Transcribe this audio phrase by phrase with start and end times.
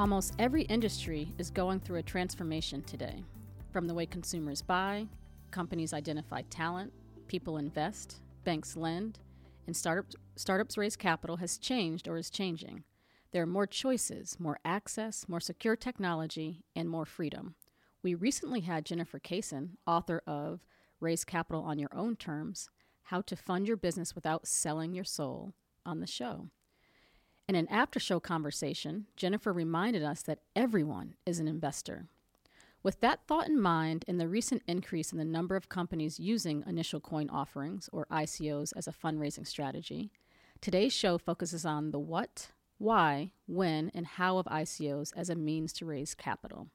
[0.00, 3.22] Almost every industry is going through a transformation today.
[3.70, 5.06] From the way consumers buy,
[5.50, 6.90] companies identify talent,
[7.26, 9.18] people invest, banks lend,
[9.66, 12.84] and startups, startups raise capital has changed or is changing.
[13.32, 17.54] There are more choices, more access, more secure technology, and more freedom.
[18.02, 20.60] We recently had Jennifer Kassan, author of
[20.98, 22.70] Raise Capital on Your Own Terms
[23.02, 25.52] How to Fund Your Business Without Selling Your Soul,
[25.84, 26.48] on the show.
[27.50, 32.06] In an after show conversation, Jennifer reminded us that everyone is an investor.
[32.84, 36.62] With that thought in mind, and the recent increase in the number of companies using
[36.64, 40.12] initial coin offerings, or ICOs, as a fundraising strategy,
[40.60, 45.72] today's show focuses on the what, why, when, and how of ICOs as a means
[45.72, 46.68] to raise capital.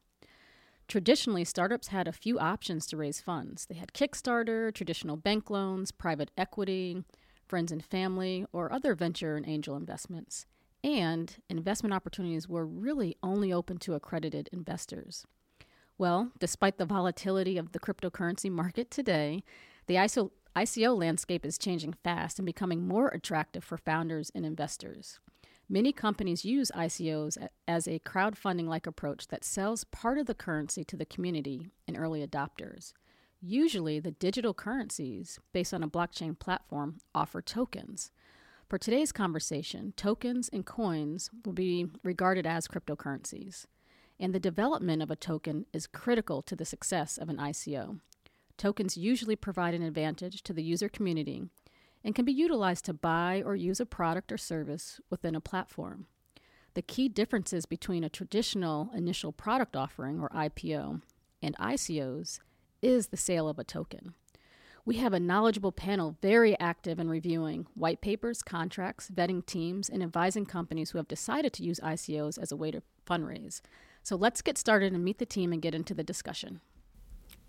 [0.89, 3.65] Traditionally, startups had a few options to raise funds.
[3.65, 7.05] They had Kickstarter, traditional bank loans, private equity,
[7.47, 10.45] friends and family, or other venture and angel investments
[10.85, 15.25] and investment opportunities were really only open to accredited investors.
[15.97, 19.43] Well, despite the volatility of the cryptocurrency market today,
[19.87, 25.19] the ICO, ICO landscape is changing fast and becoming more attractive for founders and investors.
[25.67, 30.83] Many companies use ICOs as a crowdfunding like approach that sells part of the currency
[30.83, 32.93] to the community and early adopters.
[33.41, 38.11] Usually, the digital currencies, based on a blockchain platform, offer tokens.
[38.67, 43.67] For today's conversation, tokens and coins will be regarded as cryptocurrencies,
[44.19, 47.99] and the development of a token is critical to the success of an ICO.
[48.57, 51.43] Tokens usually provide an advantage to the user community
[52.03, 56.07] and can be utilized to buy or use a product or service within a platform.
[56.73, 61.03] The key differences between a traditional initial product offering, or IPO,
[61.39, 62.39] and ICOs
[62.81, 64.15] is the sale of a token.
[64.87, 70.03] We have a knowledgeable panel very active in reviewing white papers, contracts, vetting teams, and
[70.03, 73.61] advising companies who have decided to use ICOs as a way to fundraise.
[74.03, 76.61] So let's get started and meet the team and get into the discussion.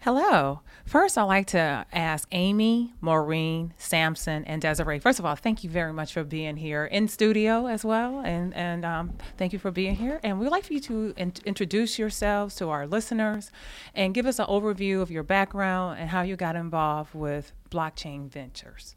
[0.00, 0.60] Hello.
[0.84, 5.00] First, I'd like to ask Amy, Maureen, Samson, and Desiree.
[5.00, 8.54] First of all, thank you very much for being here in studio as well, and
[8.54, 10.20] and um, thank you for being here.
[10.22, 13.50] And we'd like for you to in- introduce yourselves to our listeners,
[13.94, 18.28] and give us an overview of your background and how you got involved with blockchain
[18.28, 18.94] ventures.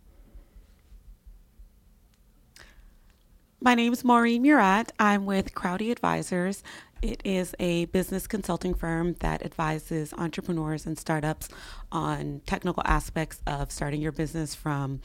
[3.61, 4.93] My name is Maureen Murat.
[4.99, 6.63] I'm with Crowdy Advisors.
[7.01, 11.47] It is a business consulting firm that advises entrepreneurs and startups
[11.91, 14.99] on technical aspects of starting your business from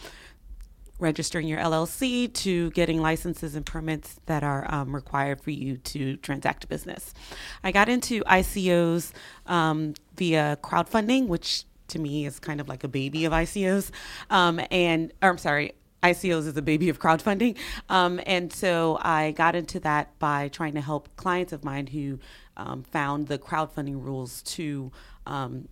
[0.98, 6.16] registering your LLC to getting licenses and permits that are um, required for you to
[6.16, 7.14] transact business.
[7.62, 9.12] I got into ICOs
[9.46, 13.90] um, via crowdfunding, which to me is kind of like a baby of ICOs.
[14.30, 15.74] Um, and, or I'm sorry,
[16.04, 17.56] ICOs is a baby of crowdfunding.
[17.88, 22.18] Um, and so I got into that by trying to help clients of mine who
[22.56, 24.92] um, found the crowdfunding rules too
[25.26, 25.68] um,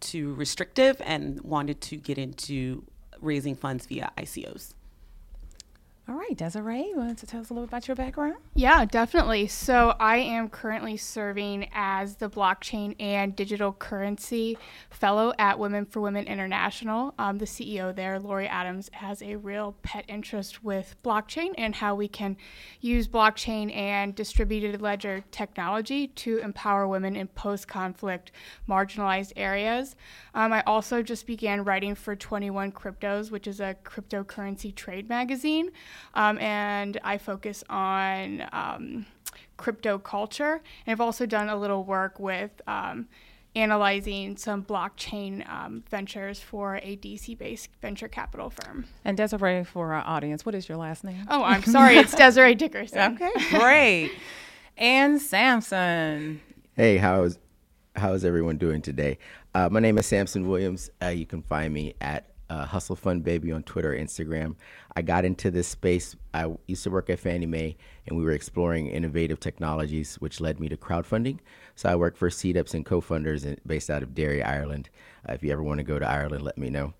[0.00, 2.84] too restrictive and wanted to get into
[3.20, 4.75] raising funds via ICOs.
[6.08, 8.36] All right, Desiree, you want to tell us a little bit about your background?
[8.54, 9.48] Yeah, definitely.
[9.48, 14.56] So, I am currently serving as the blockchain and digital currency
[14.88, 17.12] fellow at Women for Women International.
[17.18, 21.96] Um, the CEO there, Lori Adams, has a real pet interest with blockchain and how
[21.96, 22.36] we can
[22.80, 28.30] use blockchain and distributed ledger technology to empower women in post conflict
[28.68, 29.96] marginalized areas.
[30.34, 35.72] Um, I also just began writing for 21 Cryptos, which is a cryptocurrency trade magazine
[36.14, 39.06] um, and I focus on um,
[39.56, 40.60] crypto culture.
[40.86, 43.08] And I've also done a little work with um,
[43.54, 48.84] analyzing some blockchain um, ventures for a DC based venture capital firm.
[49.04, 51.26] And Desiree, for our audience, what is your last name?
[51.28, 53.14] Oh, I'm sorry, it's Desiree Dickerson.
[53.20, 54.12] okay, great.
[54.76, 56.40] and Samson.
[56.74, 57.38] Hey, how's
[57.96, 59.18] how's everyone doing today?
[59.54, 60.90] Uh, my name is Samson Williams.
[61.02, 64.56] Uh, you can find me at uh, Hustle Fund Baby on Twitter, Instagram.
[64.94, 66.16] I got into this space.
[66.32, 67.76] I used to work at Fannie Mae,
[68.06, 71.38] and we were exploring innovative technologies, which led me to crowdfunding.
[71.74, 74.88] So I work for Seedups and co-funders based out of Derry, Ireland.
[75.28, 76.94] Uh, if you ever want to go to Ireland, let me know.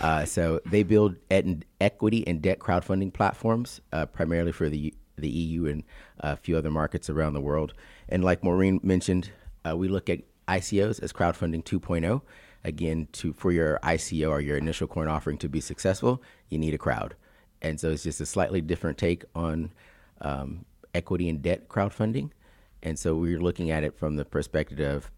[0.00, 5.64] Uh, so they build equity and debt crowdfunding platforms, uh, primarily for the the EU
[5.64, 5.82] and
[6.20, 7.72] a few other markets around the world.
[8.10, 9.30] And like Maureen mentioned,
[9.66, 12.20] uh, we look at ICOs as crowdfunding 2.0
[12.64, 16.74] again to for your ICO or your initial coin offering to be successful, you need
[16.74, 17.14] a crowd,
[17.62, 19.72] and so it's just a slightly different take on
[20.20, 20.64] um,
[20.94, 22.30] equity and debt crowdfunding,
[22.82, 25.10] and so we're looking at it from the perspective of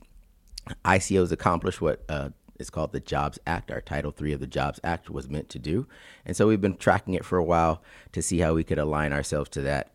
[0.84, 3.70] ICOs accomplish what uh, is called the Jobs Act.
[3.70, 5.86] Our Title III of the Jobs Act was meant to do,
[6.24, 7.82] and so we've been tracking it for a while
[8.12, 9.92] to see how we could align ourselves to that.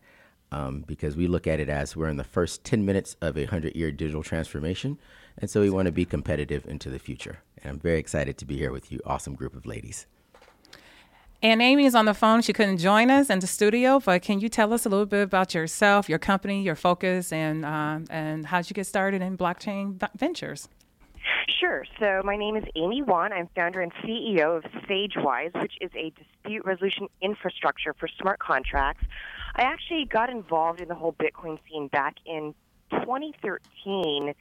[0.52, 3.40] Um, because we look at it as we're in the first 10 minutes of a
[3.40, 4.98] 100 year digital transformation.
[5.38, 7.38] And so we want to be competitive into the future.
[7.62, 10.06] And I'm very excited to be here with you, awesome group of ladies.
[11.42, 12.40] And Amy is on the phone.
[12.40, 15.22] She couldn't join us in the studio, but can you tell us a little bit
[15.22, 20.00] about yourself, your company, your focus, and uh, and how'd you get started in blockchain
[20.16, 20.70] ventures?
[21.60, 21.84] Sure.
[21.98, 23.32] So my name is Amy Wan.
[23.32, 29.04] I'm founder and CEO of SageWise, which is a dispute resolution infrastructure for smart contracts.
[29.54, 32.54] I actually got involved in the whole Bitcoin scene back in
[32.90, 34.34] 2013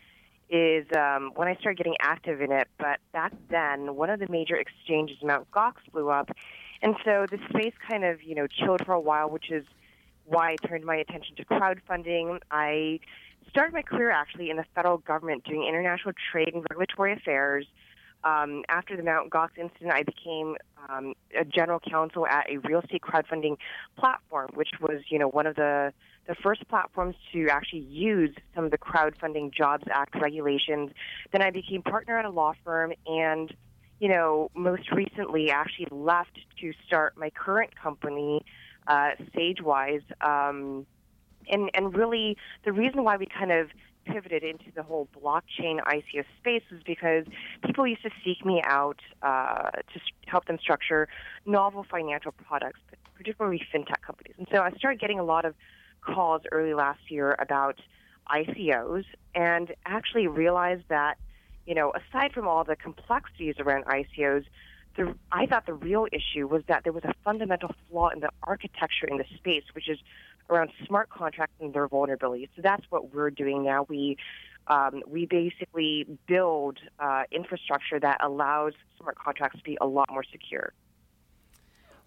[0.53, 2.67] is um, when I started getting active in it.
[2.77, 5.49] But back then, one of the major exchanges, Mt.
[5.51, 6.29] Gox, blew up,
[6.81, 9.65] and so the space kind of you know chilled for a while, which is
[10.25, 12.39] why I turned my attention to crowdfunding.
[12.51, 12.99] I
[13.49, 17.65] started my career actually in the federal government doing international trade and regulatory affairs.
[18.23, 19.31] Um, after the Mt.
[19.31, 20.55] Gox incident, I became
[20.87, 23.57] um, a general counsel at a real estate crowdfunding
[23.97, 25.91] platform, which was, you know, one of the
[26.27, 30.91] the first platforms to actually use some of the crowdfunding Jobs Act regulations.
[31.31, 33.53] Then I became partner at a law firm, and
[33.99, 38.43] you know, most recently, actually left to start my current company,
[38.87, 40.03] uh, SageWise.
[40.21, 40.85] Um,
[41.49, 43.69] and and really, the reason why we kind of
[44.05, 47.25] pivoted into the whole blockchain ICO space was because
[47.65, 51.07] people used to seek me out uh, to help them structure
[51.45, 52.79] novel financial products,
[53.15, 54.35] particularly fintech companies.
[54.37, 55.55] And so I started getting a lot of
[56.03, 57.79] calls early last year about
[58.29, 59.05] ICOs
[59.35, 61.17] and actually realized that,
[61.65, 64.45] you know, aside from all the complexities around ICOs,
[64.95, 68.29] the, I thought the real issue was that there was a fundamental flaw in the
[68.43, 69.97] architecture in the space, which is
[70.49, 72.49] around smart contracts and their vulnerabilities.
[72.55, 73.85] So that's what we're doing now.
[73.89, 74.17] We
[74.67, 80.23] um, we basically build uh, infrastructure that allows smart contracts to be a lot more
[80.23, 80.71] secure.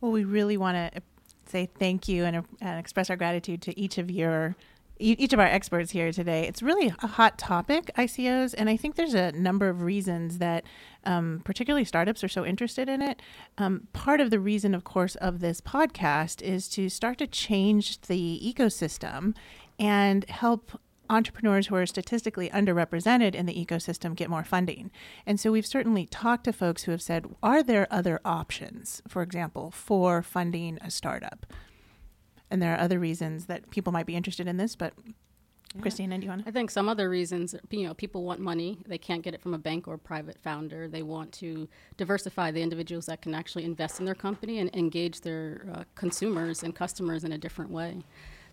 [0.01, 1.03] Well, we really want to
[1.49, 4.57] say thank you and, and express our gratitude to each of your
[4.99, 6.47] each of our experts here today.
[6.47, 10.65] It's really a hot topic, ICOs, and I think there's a number of reasons that,
[11.05, 13.21] um, particularly startups, are so interested in it.
[13.59, 18.01] Um, part of the reason, of course, of this podcast is to start to change
[18.03, 19.35] the ecosystem
[19.79, 24.91] and help entrepreneurs who are statistically underrepresented in the ecosystem get more funding.
[25.25, 29.23] And so we've certainly talked to folks who have said, are there other options, for
[29.23, 31.47] example, for funding a startup?
[32.51, 34.93] And there are other reasons that people might be interested in this, but
[35.75, 35.83] yeah.
[35.83, 36.49] Christina, do you want to?
[36.49, 38.79] I think some other reasons, you know, people want money.
[38.87, 40.89] They can't get it from a bank or a private founder.
[40.89, 45.21] They want to diversify the individuals that can actually invest in their company and engage
[45.21, 48.05] their uh, consumers and customers in a different way.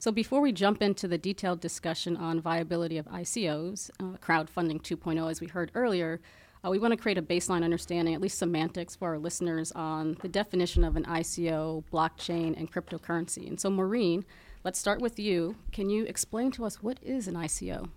[0.04, 5.32] So before we jump into the detailed discussion on viability of ICOs, uh, crowdfunding 2.0,
[5.32, 6.20] as we heard earlier,
[6.62, 10.18] uh, we want to create a baseline understanding, at least semantics, for our listeners on
[10.22, 13.48] the definition of an ICO, blockchain, and cryptocurrency.
[13.48, 14.26] And so, Maureen,
[14.66, 15.56] let's start with you.
[15.72, 17.88] Can you explain to us what is an ICO?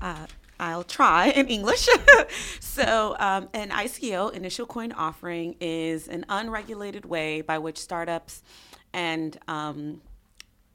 [0.00, 0.26] Uh,
[0.60, 1.88] I'll try in English.
[2.60, 8.44] so, um, an ICO, initial coin offering, is an unregulated way by which startups
[8.92, 10.00] and um,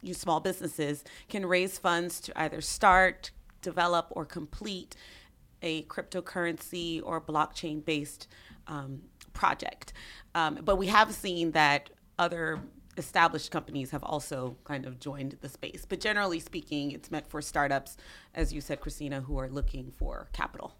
[0.01, 4.95] you small businesses can raise funds to either start, develop, or complete
[5.61, 8.27] a cryptocurrency or blockchain based
[8.67, 9.01] um,
[9.33, 9.93] project.
[10.35, 11.89] Um, but we have seen that
[12.19, 12.59] other
[12.97, 15.85] established companies have also kind of joined the space.
[15.87, 17.97] But generally speaking, it's meant for startups,
[18.35, 20.75] as you said, Christina, who are looking for capital.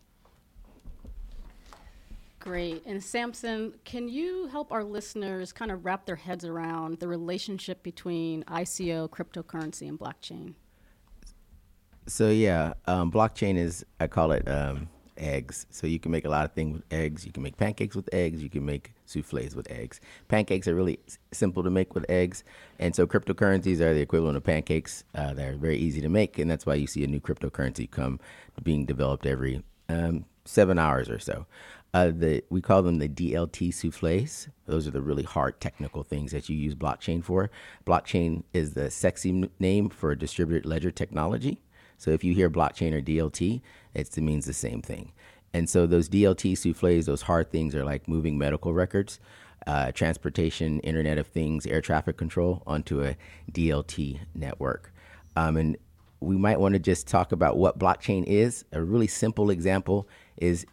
[2.43, 2.83] Great.
[2.85, 7.81] And Samson, can you help our listeners kind of wrap their heads around the relationship
[7.83, 10.55] between ICO, cryptocurrency, and blockchain?
[12.05, 15.67] So yeah, um, blockchain is I call it um, eggs.
[15.69, 17.25] So you can make a lot of things with eggs.
[17.25, 18.43] You can make pancakes with eggs.
[18.43, 20.01] You can make souffles with eggs.
[20.27, 22.43] Pancakes are really s- simple to make with eggs,
[22.77, 25.05] and so cryptocurrencies are the equivalent of pancakes.
[25.15, 28.19] Uh, they're very easy to make, and that's why you see a new cryptocurrency come
[28.63, 31.45] being developed every um, seven hours or so.
[31.93, 34.47] Uh, the we call them the DLT souffles.
[34.65, 37.51] Those are the really hard technical things that you use blockchain for.
[37.85, 41.61] Blockchain is the sexy name for distributed ledger technology.
[41.97, 43.61] So if you hear blockchain or DLT,
[43.93, 45.11] it means the same thing.
[45.53, 49.19] And so those DLT souffles, those hard things, are like moving medical records,
[49.67, 53.15] uh, transportation, Internet of Things, air traffic control onto a
[53.51, 54.91] DLT network.
[55.35, 55.77] Um, and
[56.19, 58.65] we might want to just talk about what blockchain is.
[58.71, 60.07] A really simple example
[60.37, 60.65] is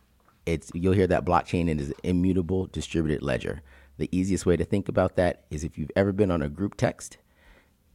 [0.53, 3.63] it's you'll hear that blockchain is an immutable distributed ledger.
[3.99, 6.77] The easiest way to think about that is if you've ever been on a group
[6.77, 7.19] text,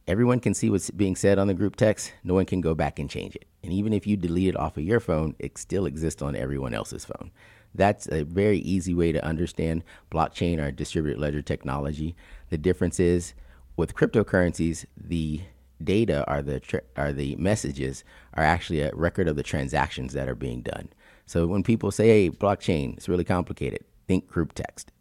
[0.06, 2.12] everyone can see what's being said on the group text.
[2.22, 3.44] No one can go back and change it.
[3.62, 6.74] And even if you delete it off of your phone, it still exists on everyone
[6.74, 7.30] else's phone.
[7.74, 12.16] That's a very easy way to understand blockchain or distributed ledger technology.
[12.50, 13.34] The difference is
[13.76, 15.42] with cryptocurrencies, the
[15.82, 18.02] data are the tra- are the messages
[18.34, 20.88] are actually a record of the transactions that are being done.
[21.26, 24.92] So when people say, "Hey, blockchain, it's really complicated," think group text.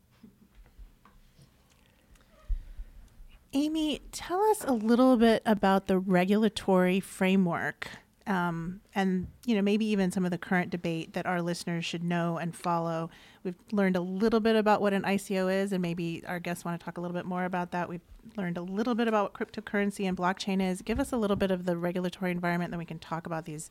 [3.53, 7.87] Amy, tell us a little bit about the regulatory framework,
[8.27, 12.03] um, and you know maybe even some of the current debate that our listeners should
[12.03, 13.09] know and follow.
[13.45, 16.77] We've learned a little bit about what an ICO is, and maybe our guests want
[16.77, 17.87] to talk a little bit more about that.
[17.87, 18.01] We've
[18.35, 20.81] learned a little bit about what cryptocurrency and blockchain is.
[20.81, 23.69] Give us a little bit of the regulatory environment, then we can talk about these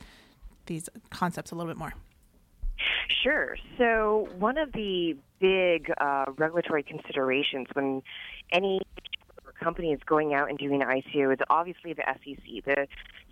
[0.67, 1.93] these concepts a little bit more.
[3.09, 3.57] Sure.
[3.79, 8.03] So, one of the big uh, regulatory considerations when
[8.53, 8.81] any
[9.61, 12.87] company is going out and doing an ICO is obviously the SEC, the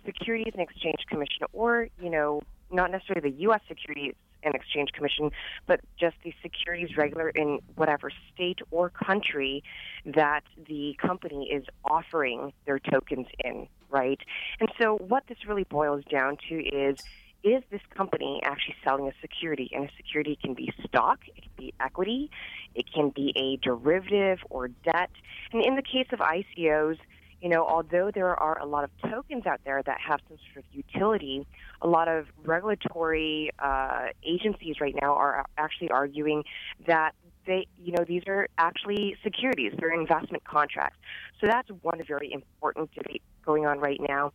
[0.05, 3.61] Securities and Exchange Commission, or, you know, not necessarily the U.S.
[3.67, 5.31] Securities and Exchange Commission,
[5.67, 9.63] but just the securities regulator in whatever state or country
[10.05, 14.19] that the company is offering their tokens in, right?
[14.59, 16.97] And so, what this really boils down to is
[17.43, 19.69] is this company actually selling a security?
[19.73, 22.31] And a security can be stock, it can be equity,
[22.73, 25.11] it can be a derivative or debt.
[25.51, 26.97] And in the case of ICOs,
[27.41, 30.63] you know, although there are a lot of tokens out there that have some sort
[30.63, 31.45] of utility,
[31.81, 36.45] a lot of regulatory uh, agencies right now are actually arguing
[36.87, 37.13] that
[37.45, 39.73] they, you know, these are actually securities.
[39.77, 40.97] They're investment contracts.
[41.41, 44.31] So that's one very important debate going on right now.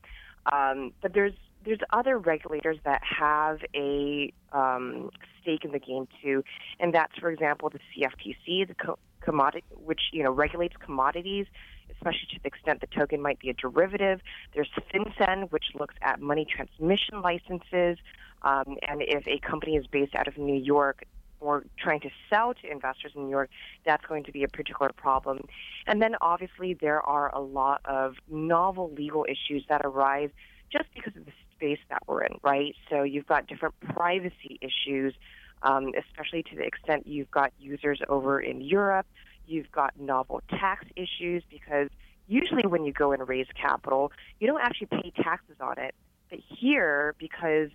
[0.53, 1.33] Um, but there's
[1.69, 5.11] there's other regulators that have a um,
[5.43, 6.43] stake in the game too,
[6.81, 11.45] and that's, for example, the CFTC, the co- commodity, which you know regulates commodities,
[11.91, 14.21] especially to the extent the token might be a derivative.
[14.55, 17.99] There's FinCEN, which looks at money transmission licenses,
[18.41, 21.05] um, and if a company is based out of New York,
[21.39, 23.51] or trying to sell to investors in New York,
[23.85, 25.41] that's going to be a particular problem.
[25.87, 30.31] And then obviously there are a lot of novel legal issues that arise
[30.73, 32.75] just because of the space that we're in, right?
[32.89, 35.15] So you've got different privacy issues,
[35.63, 39.07] um, especially to the extent you've got users over in Europe.
[39.47, 41.89] You've got novel tax issues because
[42.27, 45.95] usually when you go and raise capital, you don't actually pay taxes on it.
[46.31, 47.71] But here, because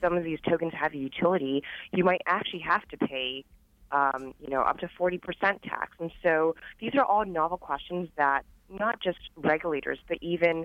[0.00, 1.62] some of these tokens have a utility,
[1.92, 3.44] you might actually have to pay,
[3.92, 5.20] um, you know, up to 40%
[5.62, 5.92] tax.
[6.00, 10.64] And so these are all novel questions that not just regulators, but even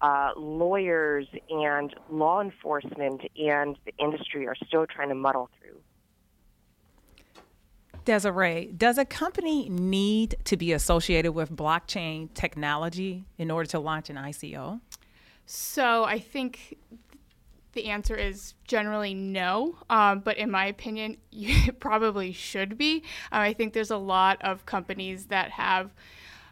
[0.00, 5.80] uh, lawyers and law enforcement and the industry are still trying to muddle through.
[8.04, 14.08] Desiree, does a company need to be associated with blockchain technology in order to launch
[14.08, 14.80] an ICO?
[15.44, 16.78] So I think
[17.72, 23.04] the answer is generally no, um, but in my opinion, it probably should be.
[23.30, 25.90] Um, I think there's a lot of companies that have,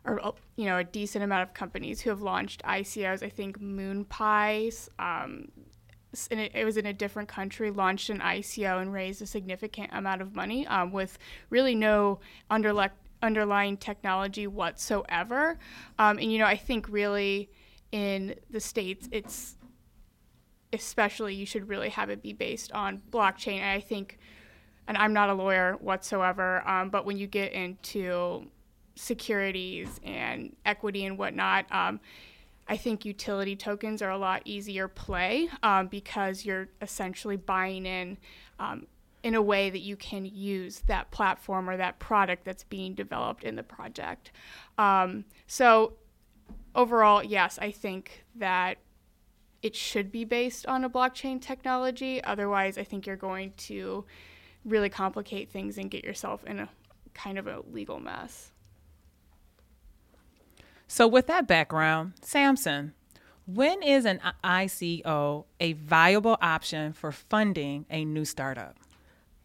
[0.07, 3.23] or you know, a decent amount of companies who have launched ICOs.
[3.23, 5.49] I think MoonPies, um,
[6.31, 10.23] it, it, was in a different country, launched an ICO and raised a significant amount
[10.23, 11.19] of money um, with
[11.51, 12.21] really no
[12.51, 15.59] underlying technology whatsoever.
[15.99, 17.51] Um, and you know, I think really
[17.93, 19.57] in the states, it's
[20.73, 23.59] especially you should really have it be based on blockchain.
[23.59, 24.19] And I think,
[24.87, 28.47] and I'm not a lawyer whatsoever, um, but when you get into
[28.97, 32.01] securities and equity and whatnot, um,
[32.69, 38.19] I think utility tokens are a lot easier play um, because you're essentially buying in
[38.59, 38.87] um,
[39.23, 43.45] in a way that you can use that platform or that product that's being developed
[43.45, 44.31] in the project.
[44.79, 45.95] Um, so
[46.75, 48.79] overall, yes, I think that
[49.63, 52.23] it should be based on a blockchain technology.
[52.23, 54.05] Otherwise, I think you're going to
[54.65, 56.69] really complicate things and get yourself in a
[57.15, 58.53] kind of a legal mess.
[60.89, 62.95] So, with that background, Samson,
[63.47, 68.77] when is an ICO a viable option for funding a new startup?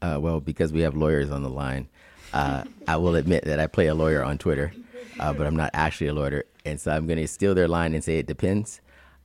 [0.01, 1.87] Uh, well, because we have lawyers on the line,
[2.33, 4.71] uh, I will admit that I play a lawyer on Twitter,
[5.19, 6.45] uh, but I'm not actually a lawyer.
[6.65, 8.81] And so I'm going to steal their line and say it depends.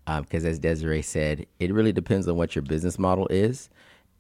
[0.07, 3.69] Because um, as Desiree said, it really depends on what your business model is.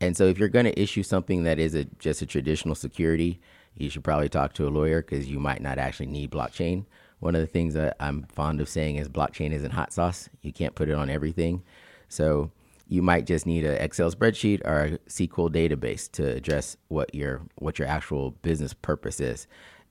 [0.01, 3.41] And so if you're going to issue something that is a, just a traditional security,
[3.77, 6.85] you should probably talk to a lawyer because you might not actually need blockchain.
[7.27, 10.29] One of the things that I'm fond of saying is blockchain isn't hot sauce.
[10.43, 11.65] You can't put it on everything.
[12.09, 12.53] So
[12.87, 17.43] you might just need an Excel spreadsheet or a SQL database to address what your
[17.57, 19.49] what your actual business purpose is.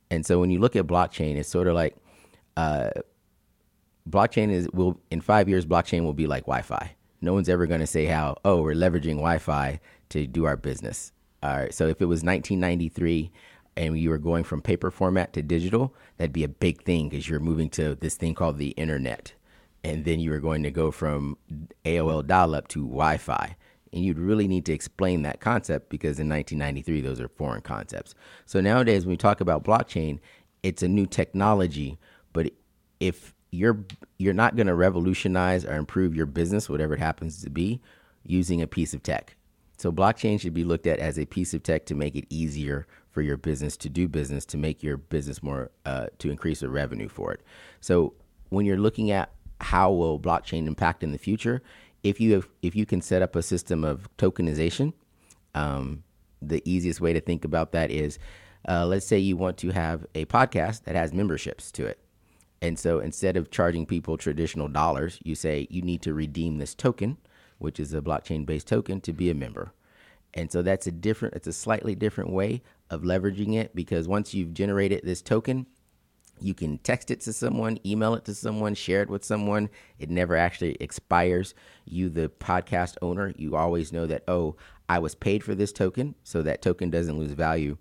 [0.09, 1.97] And so when you look at blockchain, it's sort of like
[2.55, 2.91] uh,
[4.09, 6.95] blockchain is will in five years blockchain will be like Wi-Fi.
[7.19, 11.11] No one's ever going to say how oh we're leveraging Wi-Fi to do our business.
[11.43, 11.73] All right.
[11.73, 13.29] So if it was 1993
[13.77, 17.27] and you were going from paper format to digital, that'd be a big thing because
[17.27, 19.33] you're moving to this thing called the internet.
[19.83, 21.37] And then you were going to go from
[21.83, 23.55] AOL dial up to Wi Fi.
[23.93, 28.15] And you'd really need to explain that concept because in 1993, those are foreign concepts.
[28.45, 30.19] So nowadays, when we talk about blockchain,
[30.63, 31.99] it's a new technology.
[32.33, 32.51] But
[32.99, 33.85] if you're
[34.17, 37.81] you're not going to revolutionize or improve your business, whatever it happens to be,
[38.23, 39.35] using a piece of tech.
[39.77, 42.87] So blockchain should be looked at as a piece of tech to make it easier
[43.15, 46.67] for your business to do business to make your business more uh, to increase the
[46.67, 47.41] revenue for it.
[47.79, 48.13] So
[48.49, 49.31] when you're looking at
[49.61, 51.61] how will blockchain impact in the future,
[52.03, 54.91] if you have, if you can set up a system of tokenization,
[55.55, 56.03] um,
[56.41, 58.19] the easiest way to think about that is,
[58.67, 61.97] uh, let's say you want to have a podcast that has memberships to it.
[62.61, 66.75] And so instead of charging people traditional dollars, you say you need to redeem this
[66.75, 67.15] token,
[67.59, 69.71] which is a blockchain based token, to be a member.
[70.35, 74.33] And so that's a different, it's a slightly different way of leveraging it because once
[74.33, 75.65] you've generated this token,
[76.41, 79.69] you can text it to someone, email it to someone, share it with someone.
[79.99, 81.53] It never actually expires.
[81.85, 84.57] You, the podcast owner, you always know that, oh,
[84.89, 87.77] I was paid for this token, so that token doesn't lose value.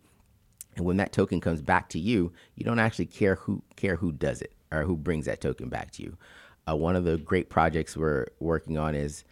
[0.76, 4.12] And when that token comes back to you, you don't actually care who care who
[4.12, 6.16] does it or who brings that token back to you.
[6.68, 9.24] Uh, one of the great projects we're working on is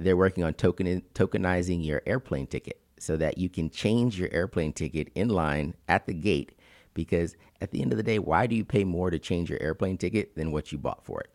[0.00, 4.72] they're working on token tokenizing your airplane ticket so that you can change your airplane
[4.72, 6.52] ticket in line at the gate
[6.94, 9.62] because at the end of the day why do you pay more to change your
[9.62, 11.30] airplane ticket than what you bought for it?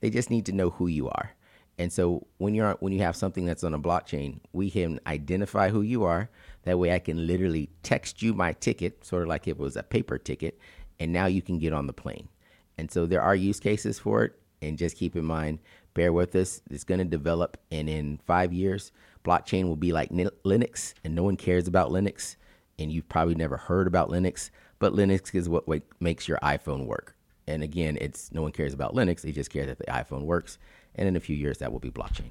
[0.00, 1.32] They just need to know who you are.
[1.78, 5.70] And so when you're when you have something that's on a blockchain we can identify
[5.70, 6.28] who you are.
[6.64, 9.82] That way i can literally text you my ticket sort of like it was a
[9.82, 10.58] paper ticket
[10.98, 12.28] and now you can get on the plane.
[12.76, 15.60] And so there are use cases for it and just keep in mind
[15.98, 16.62] bear with us.
[16.70, 18.92] It's going to develop, and in five years,
[19.24, 22.36] blockchain will be like Linux, and no one cares about Linux.
[22.78, 25.64] And you've probably never heard about Linux, but Linux is what
[25.98, 27.16] makes your iPhone work.
[27.48, 30.56] And again, it's no one cares about Linux; they just care that the iPhone works.
[30.94, 32.30] And in a few years, that will be blockchain.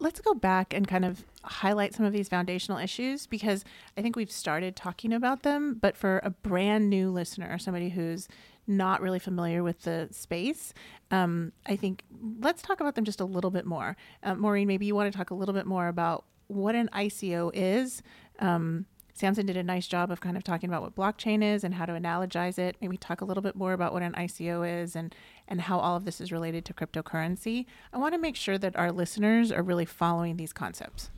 [0.00, 3.64] Let's go back and kind of highlight some of these foundational issues because
[3.96, 5.78] I think we've started talking about them.
[5.80, 8.26] But for a brand new listener, somebody who's
[8.66, 10.72] not really familiar with the space,
[11.10, 12.04] um, I think
[12.40, 13.96] let's talk about them just a little bit more.
[14.22, 17.50] Uh, Maureen, maybe you want to talk a little bit more about what an ICO
[17.54, 18.02] is.
[18.38, 18.86] Um,
[19.20, 21.84] Samson did a nice job of kind of talking about what blockchain is and how
[21.84, 22.76] to analogize it.
[22.80, 25.14] Maybe talk a little bit more about what an ICO is and
[25.46, 27.66] and how all of this is related to cryptocurrency.
[27.92, 31.10] I want to make sure that our listeners are really following these concepts.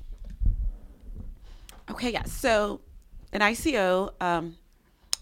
[1.90, 2.24] Okay, yeah.
[2.24, 2.81] So
[3.33, 4.57] an ICO um,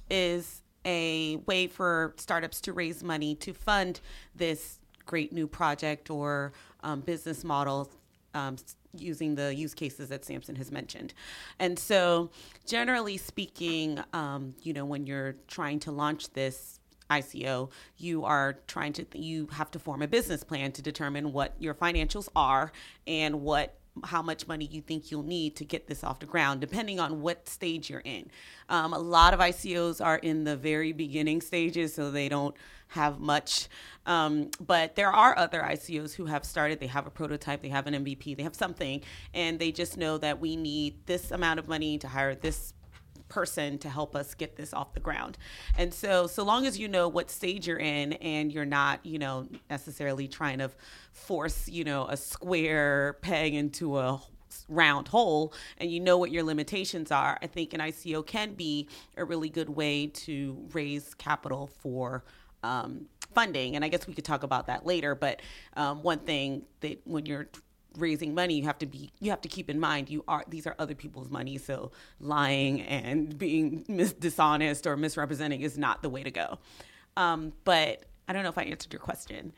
[0.08, 4.00] is a way for startups to raise money to fund
[4.34, 7.90] this great new project or um, business model
[8.34, 8.56] um,
[8.96, 11.14] using the use cases that Samson has mentioned.
[11.58, 12.30] And so,
[12.66, 18.92] generally speaking, um, you know, when you're trying to launch this ICO, you are trying
[18.94, 22.72] to you have to form a business plan to determine what your financials are
[23.06, 26.60] and what how much money you think you'll need to get this off the ground,
[26.60, 28.30] depending on what stage you're in.
[28.68, 32.54] Um, a lot of ICOs are in the very beginning stages, so they don't
[32.88, 33.68] have much.
[34.06, 37.86] Um, but there are other ICOs who have started, they have a prototype, they have
[37.86, 39.02] an MVP, they have something,
[39.34, 42.74] and they just know that we need this amount of money to hire this
[43.30, 45.38] person to help us get this off the ground.
[45.78, 49.18] And so, so long as you know what stage you're in and you're not, you
[49.18, 50.70] know, necessarily trying to
[51.12, 54.20] force, you know, a square peg into a
[54.68, 58.88] round hole and you know what your limitations are, I think an ICO can be
[59.16, 62.24] a really good way to raise capital for
[62.62, 63.76] um, funding.
[63.76, 65.14] And I guess we could talk about that later.
[65.14, 65.40] But
[65.76, 67.48] um, one thing that when you're
[67.98, 70.66] raising money you have to be you have to keep in mind you are these
[70.66, 76.08] are other people's money so lying and being mis- dishonest or misrepresenting is not the
[76.08, 76.58] way to go
[77.16, 79.52] um, but i don't know if i answered your question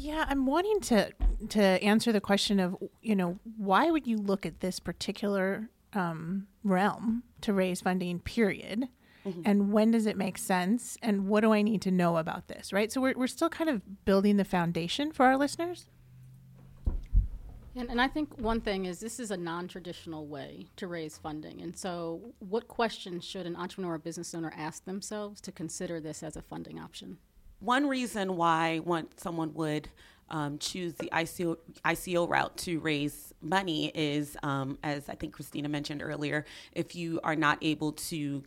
[0.00, 1.12] yeah, I'm wanting to
[1.50, 6.46] to answer the question of you know why would you look at this particular um,
[6.64, 8.20] realm to raise funding?
[8.20, 8.88] Period.
[9.26, 9.42] Mm-hmm.
[9.44, 10.96] And when does it make sense?
[11.02, 12.72] And what do I need to know about this?
[12.72, 12.90] Right.
[12.90, 15.86] So we're we're still kind of building the foundation for our listeners.
[17.76, 21.16] And, and I think one thing is this is a non traditional way to raise
[21.16, 21.60] funding.
[21.62, 26.22] And so, what questions should an entrepreneur or business owner ask themselves to consider this
[26.22, 27.18] as a funding option?
[27.60, 29.88] one reason why one, someone would
[30.30, 35.68] um, choose the ICO, ICO route to raise money is, um, as I think Christina
[35.68, 38.42] mentioned earlier, if you are not able to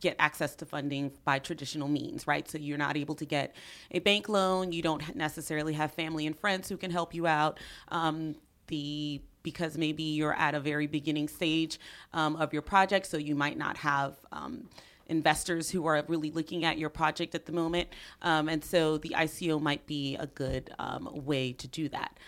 [0.00, 2.48] get access to funding by traditional means, right?
[2.48, 3.54] So you're not able to get
[3.90, 4.72] a bank loan.
[4.72, 7.60] You don't necessarily have family and friends who can help you out.
[7.88, 8.36] Um,
[8.68, 11.78] the because maybe you're at a very beginning stage
[12.12, 14.68] um, of your project, so you might not have um,
[15.06, 17.88] investors who are really looking at your project at the moment.
[18.22, 22.18] Um, and so the ICO might be a good um, way to do that.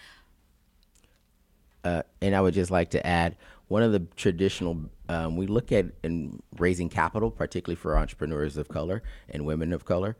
[1.84, 3.36] Uh, and I would just like to add
[3.68, 8.68] one of the traditional um, we look at in raising capital, particularly for entrepreneurs of
[8.68, 10.16] color and women of color.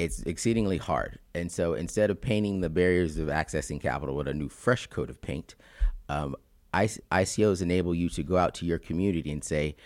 [0.00, 4.32] It's exceedingly hard, and so instead of painting the barriers of accessing capital with a
[4.32, 5.56] new fresh coat of paint,
[6.08, 6.36] um,
[6.72, 9.76] ICOs enable you to go out to your community and say,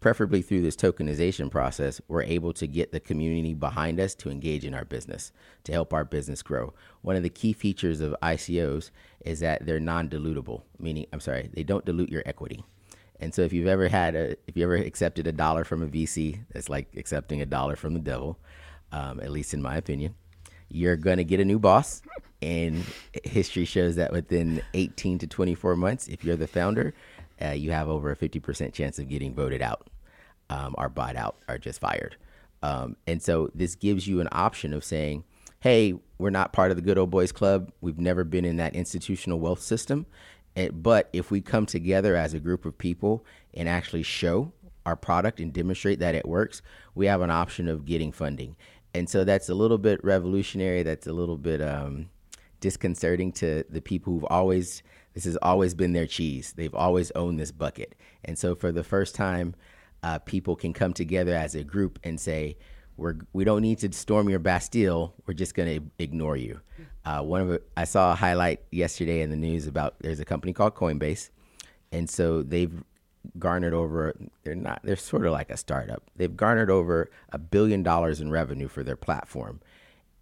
[0.00, 4.64] preferably through this tokenization process, we're able to get the community behind us to engage
[4.64, 5.32] in our business,
[5.64, 6.72] to help our business grow.
[7.02, 11.50] One of the key features of ICOs is that they're non dilutable, meaning, I'm sorry,
[11.52, 12.64] they don't dilute your equity.
[13.20, 15.88] And so if you've ever had a, if you ever accepted a dollar from a
[15.88, 18.38] VC, that's like accepting a dollar from the devil,
[18.92, 20.14] um, at least in my opinion.
[20.68, 22.02] You're going to get a new boss.
[22.40, 22.84] And
[23.24, 26.92] history shows that within 18 to 24 months, if you're the founder,
[27.40, 29.88] uh, you have over a 50% chance of getting voted out
[30.50, 32.16] um, are bought out or just fired.
[32.62, 35.24] Um, and so this gives you an option of saying,
[35.60, 37.72] hey, we're not part of the good old boys club.
[37.80, 40.06] We've never been in that institutional wealth system.
[40.72, 43.24] But if we come together as a group of people
[43.54, 44.52] and actually show
[44.84, 46.60] our product and demonstrate that it works,
[46.94, 48.56] we have an option of getting funding.
[48.94, 50.82] And so that's a little bit revolutionary.
[50.82, 52.10] That's a little bit um,
[52.60, 54.82] disconcerting to the people who've always,
[55.14, 56.52] this has always been their cheese.
[56.56, 57.94] They've always owned this bucket.
[58.24, 59.54] And so for the first time,
[60.02, 62.56] uh, people can come together as a group and say,
[62.96, 65.14] we're, we don't need to storm your Bastille.
[65.26, 66.60] We're just going to ignore you.
[67.04, 70.52] Uh, one of I saw a highlight yesterday in the news about there's a company
[70.52, 71.30] called Coinbase,
[71.90, 72.72] and so they've
[73.38, 74.14] garnered over.
[74.44, 74.80] They're not.
[74.82, 76.02] They're sort of like a startup.
[76.16, 79.60] They've garnered over a billion dollars in revenue for their platform,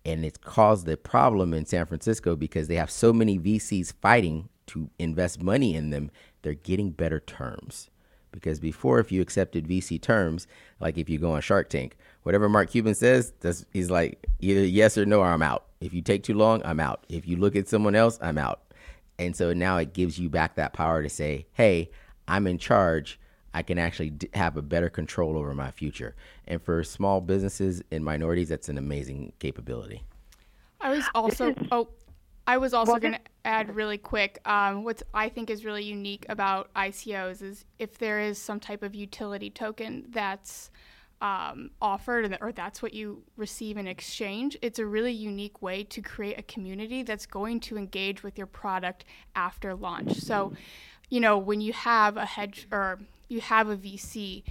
[0.04, 4.48] and it's caused a problem in San Francisco because they have so many VCs fighting
[4.66, 6.10] to invest money in them.
[6.42, 7.90] They're getting better terms.
[8.32, 10.46] Because before, if you accepted VC terms,
[10.78, 13.32] like if you go on Shark Tank, whatever Mark Cuban says,
[13.72, 15.64] he's like either yes or no, or I'm out.
[15.80, 17.04] If you take too long, I'm out.
[17.08, 18.60] If you look at someone else, I'm out.
[19.18, 21.90] And so now it gives you back that power to say, hey,
[22.30, 23.18] I'm in charge.
[23.52, 26.14] I can actually d- have a better control over my future.
[26.46, 30.04] And for small businesses and minorities, that's an amazing capability.
[30.80, 31.88] I was also, oh,
[32.46, 34.40] I was also well, going to add really quick.
[34.44, 38.84] Um, what I think is really unique about ICOs is if there is some type
[38.84, 40.70] of utility token that's
[41.20, 46.00] um, offered, or that's what you receive in exchange, it's a really unique way to
[46.00, 50.14] create a community that's going to engage with your product after launch.
[50.14, 50.52] So,
[51.10, 54.42] you know, when you have a hedge or you have a VC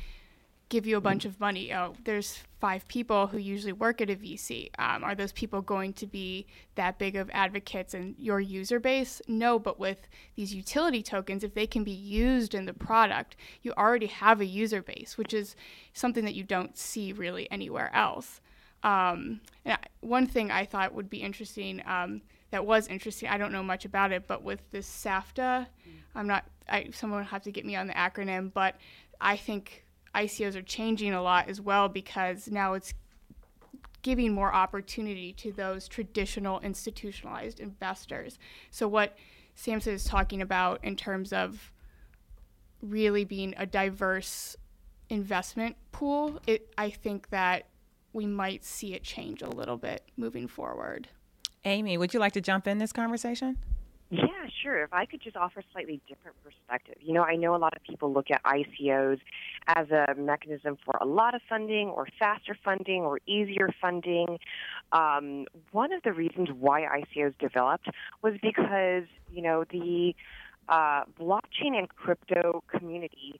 [0.69, 1.73] give you a bunch of money.
[1.73, 4.69] Oh, there's five people who usually work at a VC.
[4.77, 6.45] Um, are those people going to be
[6.75, 9.19] that big of advocates in your user base?
[9.27, 13.73] No, but with these utility tokens, if they can be used in the product, you
[13.73, 15.55] already have a user base, which is
[15.93, 18.39] something that you don't see really anywhere else.
[18.83, 21.81] Um, and one thing I thought would be interesting.
[21.85, 23.29] Um, that was interesting.
[23.29, 25.91] I don't know much about it, but with this SAFTA, mm.
[26.15, 26.45] I'm not.
[26.67, 28.75] I, someone will have to get me on the acronym, but
[29.19, 29.85] I think
[30.15, 32.93] ICOs are changing a lot as well because now it's
[34.01, 38.39] giving more opportunity to those traditional institutionalized investors.
[38.71, 39.17] So, what
[39.55, 41.71] Samson is talking about in terms of
[42.81, 44.55] really being a diverse
[45.09, 47.67] investment pool, it, I think that
[48.13, 51.09] we might see it change a little bit moving forward.
[51.65, 53.57] Amy, would you like to jump in this conversation?
[54.11, 54.25] Yeah,
[54.63, 54.83] sure.
[54.83, 56.95] If I could just offer a slightly different perspective.
[56.99, 59.19] You know, I know a lot of people look at ICOs
[59.67, 64.39] as a mechanism for a lot of funding or faster funding or easier funding.
[64.93, 67.87] Um, one of the reasons why ICOs developed
[68.23, 70.15] was because, you know, the
[70.69, 73.39] uh, blockchain and crypto community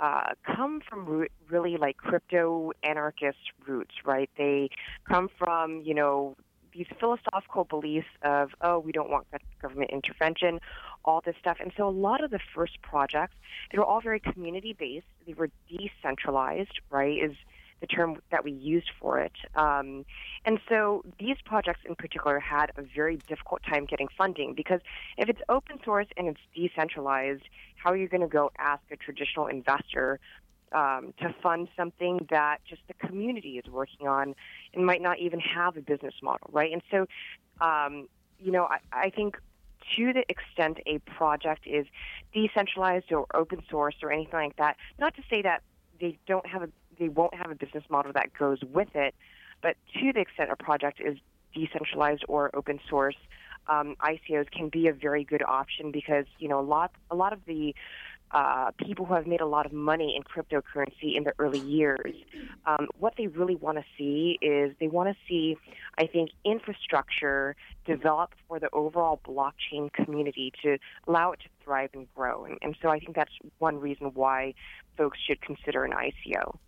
[0.00, 4.30] uh, come from re- really like crypto anarchist roots, right?
[4.36, 4.70] They
[5.08, 6.36] come from, you know,
[6.78, 9.26] these philosophical beliefs of, oh, we don't want
[9.60, 10.60] government intervention,
[11.04, 11.58] all this stuff.
[11.60, 13.34] And so a lot of the first projects,
[13.70, 15.06] they were all very community based.
[15.26, 17.18] They were decentralized, right?
[17.22, 17.36] Is
[17.80, 19.32] the term that we used for it.
[19.54, 20.04] Um,
[20.44, 24.80] and so these projects in particular had a very difficult time getting funding because
[25.16, 27.42] if it's open source and it's decentralized,
[27.76, 30.18] how are you going to go ask a traditional investor
[30.72, 34.34] um, to fund something that just the community is working on
[34.74, 36.72] and might not even have a business model, right?
[36.72, 37.06] And so,
[37.64, 39.36] um, you know, I, I think
[39.96, 41.86] to the extent a project is
[42.34, 45.62] decentralized or open source or anything like that, not to say that
[46.00, 49.14] they don't have a they won't have a business model that goes with it,
[49.62, 51.16] but to the extent a project is
[51.54, 53.16] decentralized or open source,
[53.68, 57.32] um, ICOs can be a very good option because you know a lot a lot
[57.32, 57.74] of the
[58.32, 62.14] uh, people who have made a lot of money in cryptocurrency in the early years,
[62.66, 65.56] um, what they really want to see is they want to see,
[65.98, 72.06] I think, infrastructure developed for the overall blockchain community to allow it to thrive and
[72.14, 72.44] grow.
[72.44, 74.54] And, and so I think that's one reason why
[74.96, 76.58] folks should consider an ICO.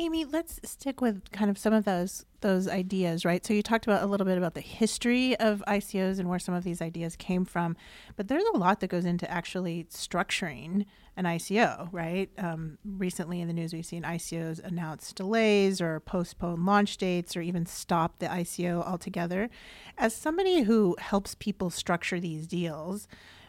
[0.00, 3.44] Amy, let's stick with kind of some of those those ideas, right?
[3.44, 6.54] So you talked about a little bit about the history of ICOs and where some
[6.54, 7.76] of these ideas came from,
[8.14, 12.30] but there's a lot that goes into actually structuring an ICO, right?
[12.38, 17.40] Um, recently in the news, we've seen ICOs announce delays or postpone launch dates or
[17.40, 19.50] even stop the ICO altogether.
[19.96, 23.08] As somebody who helps people structure these deals,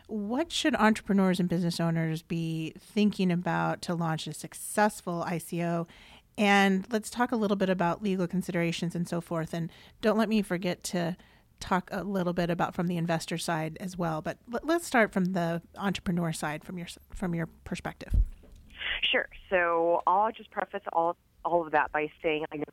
[0.09, 5.85] what should entrepreneurs and business owners be thinking about to launch a successful ICO?
[6.39, 9.53] And let's talk a little bit about legal considerations and so forth.
[9.53, 9.69] And
[10.01, 11.17] don't let me forget to
[11.59, 14.21] talk a little bit about from the investor side as well.
[14.21, 18.15] But let's start from the entrepreneur side from your from your perspective.
[19.11, 19.27] Sure.
[19.49, 22.63] So I'll just preface all all of that by saying I know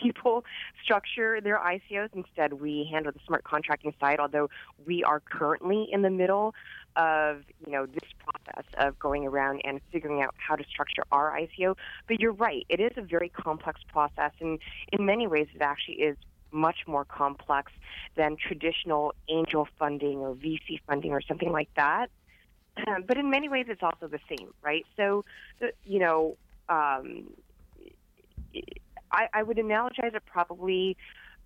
[0.00, 0.44] people
[0.82, 2.10] structure their ICOs.
[2.14, 4.48] Instead, we handle the smart contracting side, although
[4.86, 6.54] we are currently in the middle
[6.96, 11.38] of you know this process of going around and figuring out how to structure our
[11.38, 11.76] ICO.
[12.08, 14.58] But you're right; it is a very complex process, and
[14.92, 16.16] in many ways, it actually is
[16.52, 17.72] much more complex
[18.16, 22.10] than traditional angel funding or VC funding or something like that.
[23.06, 24.86] But in many ways, it's also the same, right?
[24.96, 25.24] So,
[25.84, 26.36] you know,
[26.68, 27.28] um,
[29.12, 30.96] I, I would analogize it probably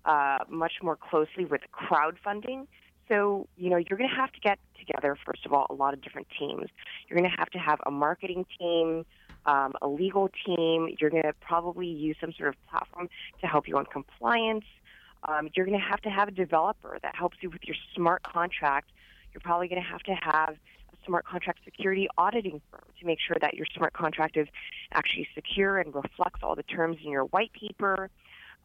[0.05, 2.67] uh, much more closely with crowdfunding.
[3.07, 5.93] So, you know, you're going to have to get together, first of all, a lot
[5.93, 6.69] of different teams.
[7.07, 9.05] You're going to have to have a marketing team,
[9.45, 10.95] um, a legal team.
[10.99, 13.09] You're going to probably use some sort of platform
[13.41, 14.65] to help you on compliance.
[15.27, 18.23] Um, you're going to have to have a developer that helps you with your smart
[18.23, 18.91] contract.
[19.33, 20.55] You're probably going to have to have
[21.05, 24.47] smart contract security auditing firm to make sure that your smart contract is
[24.91, 28.09] actually secure and reflects all the terms in your white paper.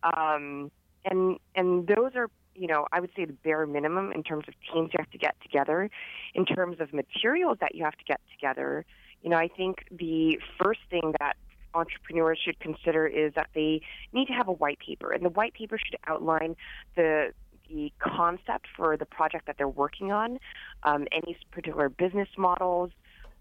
[0.03, 0.71] Um,
[1.05, 4.55] and and those are you know, I would say the bare minimum in terms of
[4.73, 5.89] teams you have to get together,
[6.35, 8.85] in terms of materials that you have to get together.
[9.23, 11.37] You know, I think the first thing that
[11.75, 13.81] entrepreneurs should consider is that they
[14.13, 16.57] need to have a white paper, and the white paper should outline
[16.97, 17.33] the
[17.73, 20.39] the concept for the project that they're working on,
[20.83, 22.91] um, any particular business models,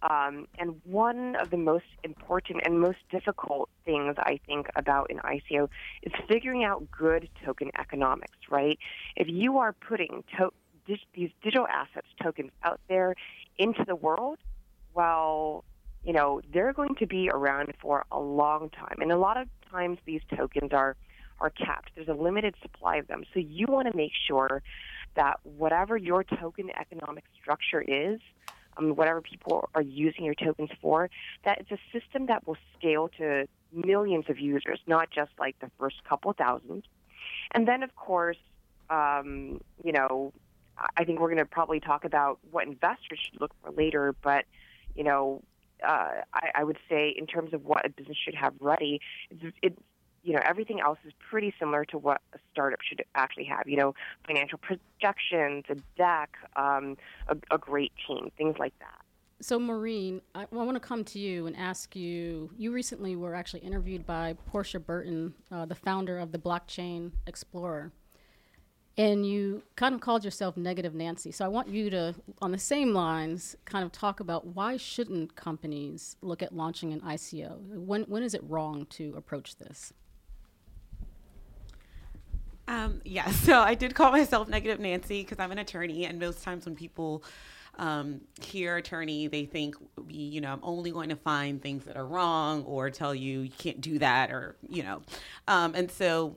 [0.01, 5.19] um, and one of the most important and most difficult things I think about an
[5.19, 5.69] ICO
[6.03, 8.79] is figuring out good token economics, right?
[9.15, 10.53] If you are putting to-
[11.13, 13.15] these digital assets, tokens out there
[13.57, 14.39] into the world,
[14.93, 15.63] well,
[16.03, 18.97] you know, they're going to be around for a long time.
[19.01, 20.95] And a lot of times these tokens are,
[21.41, 21.91] are capped.
[21.95, 23.23] There's a limited supply of them.
[23.33, 24.61] So you want to make sure
[25.15, 28.19] that whatever your token economic structure is,
[28.77, 31.09] um, whatever people are using your tokens for,
[31.43, 35.69] that it's a system that will scale to millions of users, not just like the
[35.79, 36.83] first couple thousand.
[37.51, 38.37] And then, of course,
[38.89, 40.33] um, you know,
[40.95, 44.45] I think we're going to probably talk about what investors should look for later, but,
[44.95, 45.41] you know,
[45.85, 49.55] uh, I, I would say in terms of what a business should have ready, it's,
[49.61, 49.81] it's
[50.23, 53.67] you know everything else is pretty similar to what a startup should actually have.
[53.67, 59.01] You know, financial projections, a deck, um, a, a, great team, things like that.
[59.41, 62.49] So, Maureen, I, well, I, want to come to you and ask you.
[62.57, 67.91] You recently were actually interviewed by Portia Burton, uh, the founder of the Blockchain Explorer.
[68.97, 71.31] and you kind of called yourself negative Nancy.
[71.31, 75.37] So I want you to, on the same lines, kind of talk about why shouldn't
[75.37, 77.61] companies look at launching an ICO?
[77.61, 79.93] When when is it wrong to approach this?
[82.69, 86.43] Um, yeah, so I did call myself negative Nancy because I'm an attorney, and most
[86.43, 87.23] times when people
[87.77, 89.75] um, hear attorney, they think,
[90.07, 93.49] you know, I'm only going to find things that are wrong or tell you you
[93.49, 95.01] can't do that or, you know.
[95.47, 96.35] Um, and so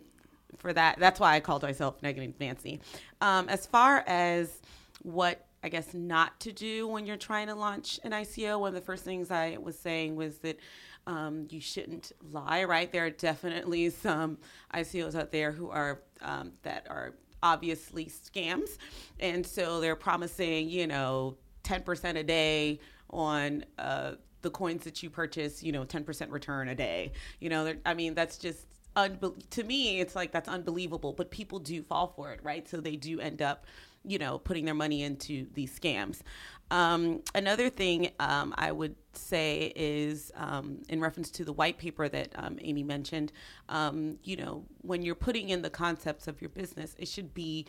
[0.56, 2.80] for that, that's why I called myself Negative Nancy.
[3.20, 4.60] Um, as far as
[5.02, 8.74] what I guess not to do when you're trying to launch an ICO, one of
[8.74, 10.58] the first things I was saying was that
[11.06, 12.90] um, you shouldn't lie, right?
[12.90, 14.38] There are definitely some
[14.74, 18.78] ICOs out there who are um, that are obviously scams,
[19.20, 24.12] and so they're promising, you know, ten percent a day on uh,
[24.42, 27.12] the coins that you purchase, you know, ten percent return a day.
[27.40, 31.12] You know, I mean, that's just unbe- to me, it's like that's unbelievable.
[31.12, 32.68] But people do fall for it, right?
[32.68, 33.66] So they do end up
[34.04, 36.20] you know, putting their money into these scams.
[36.72, 42.08] Um, another thing um, I would say is um, in reference to the white paper
[42.08, 43.30] that um, Amy mentioned,
[43.68, 47.66] um, you know, when you're putting in the concepts of your business, it should be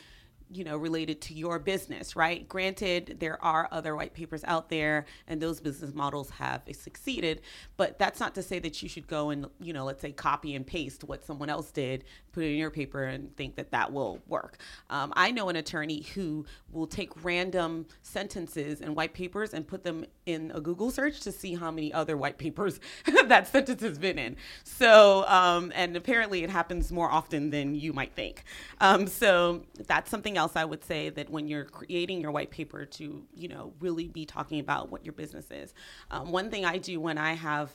[0.51, 2.47] you know related to your business right?
[2.47, 7.41] Granted there are other white papers out there and those business models have succeeded
[7.77, 10.55] but that's not to say that you should go and you know let's say copy
[10.55, 13.91] and paste what someone else did put it in your paper and think that that
[13.91, 14.57] will work.
[14.89, 19.83] Um, i know an attorney who will take random sentences and white papers and put
[19.83, 22.79] them in a google search to see how many other white papers
[23.27, 24.35] that sentence has been in.
[24.63, 28.43] So um, and apparently it happens more often than you might think.
[28.79, 32.51] Um, so that's something else else, I would say that when you're creating your white
[32.51, 35.73] paper to, you know, really be talking about what your business is.
[36.11, 37.71] Um, one thing I do when I have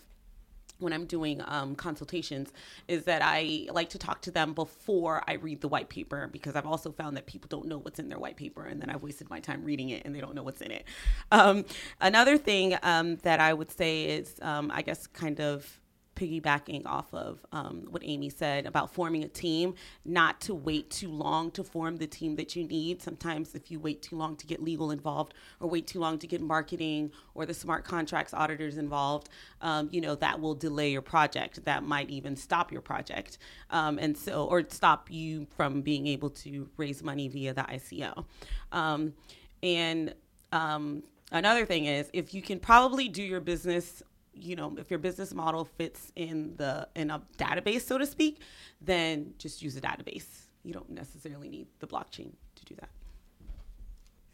[0.78, 2.52] when I'm doing um, consultations
[2.86, 6.54] is that I like to talk to them before I read the white paper because
[6.54, 9.02] I've also found that people don't know what's in their white paper and then I've
[9.02, 10.84] wasted my time reading it and they don't know what's in it.
[11.32, 11.64] Um,
[12.00, 15.80] another thing um, that I would say is, um, I guess, kind of
[16.18, 21.10] piggybacking off of um, what Amy said about forming a team, not to wait too
[21.10, 23.00] long to form the team that you need.
[23.00, 26.26] Sometimes, if you wait too long to get legal involved, or wait too long to
[26.26, 29.28] get marketing or the smart contracts auditors involved,
[29.62, 31.64] um, you know that will delay your project.
[31.64, 33.38] That might even stop your project,
[33.70, 38.24] um, and so or stop you from being able to raise money via the ICO.
[38.72, 39.14] Um,
[39.62, 40.14] and
[40.52, 41.02] um,
[41.32, 44.02] another thing is if you can probably do your business
[44.40, 48.40] you know, if your business model fits in the in a database, so to speak,
[48.80, 50.46] then just use a database.
[50.64, 52.90] You don't necessarily need the blockchain to do that.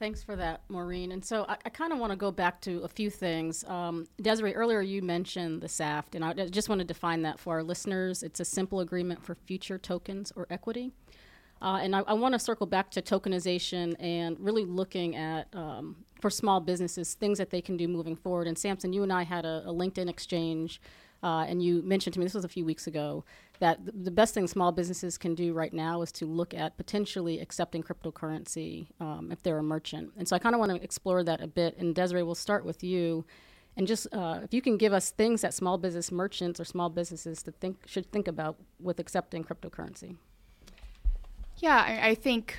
[0.01, 1.13] Thanks for that, Maureen.
[1.13, 3.65] And so I, I kind of want to go back to a few things.
[3.65, 7.55] Um, Desiree, earlier you mentioned the SAFT, and I just want to define that for
[7.55, 8.23] our listeners.
[8.23, 10.93] It's a simple agreement for future tokens or equity.
[11.63, 15.97] Uh, and I, I want to circle back to tokenization and really looking at um,
[16.21, 18.47] for small businesses things that they can do moving forward.
[18.47, 20.81] And Samson, you and I had a, a LinkedIn exchange,
[21.23, 23.25] uh, and you mentioned to me this was a few weeks ago
[23.61, 26.77] that th- the best thing small businesses can do right now is to look at
[26.77, 30.13] potentially accepting cryptocurrency um, if they're a merchant.
[30.19, 31.79] And so I kind of want to explore that a bit.
[31.79, 33.25] And Desiree, we'll start with you.
[33.77, 36.89] And just uh, if you can give us things that small business merchants or small
[36.91, 40.17] businesses to think should think about with accepting cryptocurrency.
[41.59, 42.59] Yeah, I, think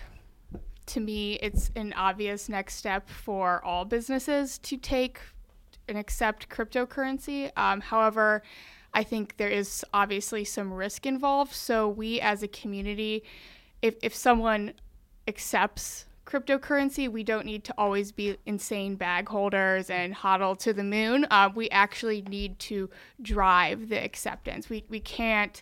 [0.87, 5.19] to me it's an obvious next step for all businesses to take
[5.87, 7.51] and accept cryptocurrency.
[7.57, 8.41] Um, however,
[8.93, 11.53] I think there is obviously some risk involved.
[11.53, 13.23] So we as a community,
[13.81, 14.73] if, if someone
[15.27, 20.83] accepts cryptocurrency, we don't need to always be insane bag holders and hodl to the
[20.83, 21.27] moon.
[21.29, 22.89] Uh, we actually need to
[23.21, 24.69] drive the acceptance.
[24.69, 25.61] We, we can't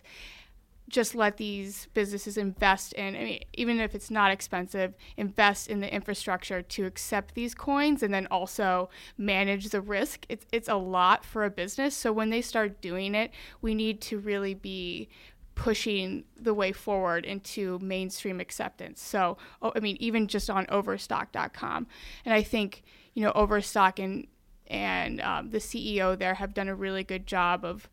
[0.88, 5.80] just let these businesses invest in, I mean, even if it's not expensive, invest in
[5.80, 10.26] the infrastructure to accept these coins and then also manage the risk.
[10.28, 11.96] It's, it's a lot for a business.
[11.96, 13.30] So when they start doing it,
[13.62, 15.08] we need to really be
[15.54, 19.00] pushing the way forward into mainstream acceptance.
[19.00, 21.86] So, oh, I mean, even just on overstock.com.
[22.24, 22.82] And I think,
[23.14, 24.26] you know, Overstock and,
[24.66, 27.88] and um, the CEO there have done a really good job of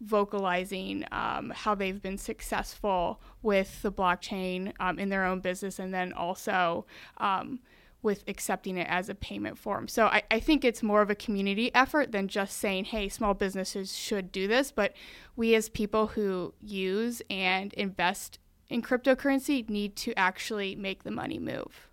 [0.00, 5.92] vocalizing um, how they've been successful with the blockchain um, in their own business and
[5.92, 6.86] then also
[7.18, 7.60] um,
[8.02, 9.86] with accepting it as a payment form.
[9.86, 13.34] So I, I, think it's more of a community effort than just saying, hey, small
[13.34, 14.72] businesses should do this.
[14.72, 14.94] But
[15.36, 18.38] we as people who use and invest
[18.70, 21.88] in cryptocurrency need to actually make the money move.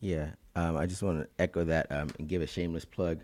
[0.00, 3.20] Yeah, um, I just want to echo that um, and give a shameless plug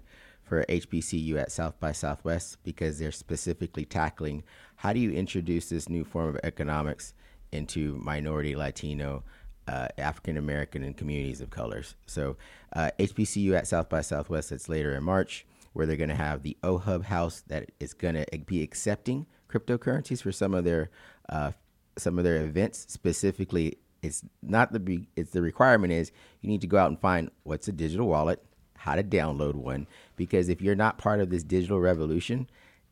[0.47, 4.45] for HBCU at South by Southwest because they're specifically tackling
[4.77, 7.15] how do you introduce this new form of economics
[7.53, 9.25] into minority, Latino,
[9.69, 11.97] uh, African American and communities of colors.
[12.07, 12.37] So
[12.75, 16.43] uh, HBCU at South by Southwest that's later in March, where they're going to have
[16.43, 20.91] the OHUB house that is going to be accepting cryptocurrencies for some of their
[21.29, 21.53] uh,
[21.99, 22.87] some of their events.
[22.89, 27.31] Specifically, it's not the it's the requirement is you need to go out and find
[27.43, 28.45] what's a digital wallet,
[28.87, 29.85] how to download one,
[30.15, 32.49] because if you're not part of this digital revolution,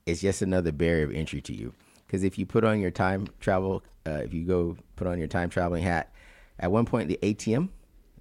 [0.07, 1.73] it's just another barrier of entry to you.
[2.05, 5.29] Because if you put on your time travel, uh, if you go put on your
[5.29, 6.13] time traveling hat,
[6.59, 7.69] at one point the ATM,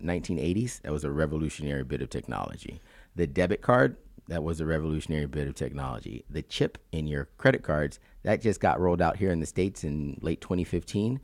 [0.03, 2.80] 1980s, that was a revolutionary bit of technology.
[3.15, 3.97] The debit card,
[4.28, 6.26] that was a revolutionary bit of technology.
[6.30, 9.84] The chip in your credit cards, that just got rolled out here in the States
[9.84, 11.19] in late 2015.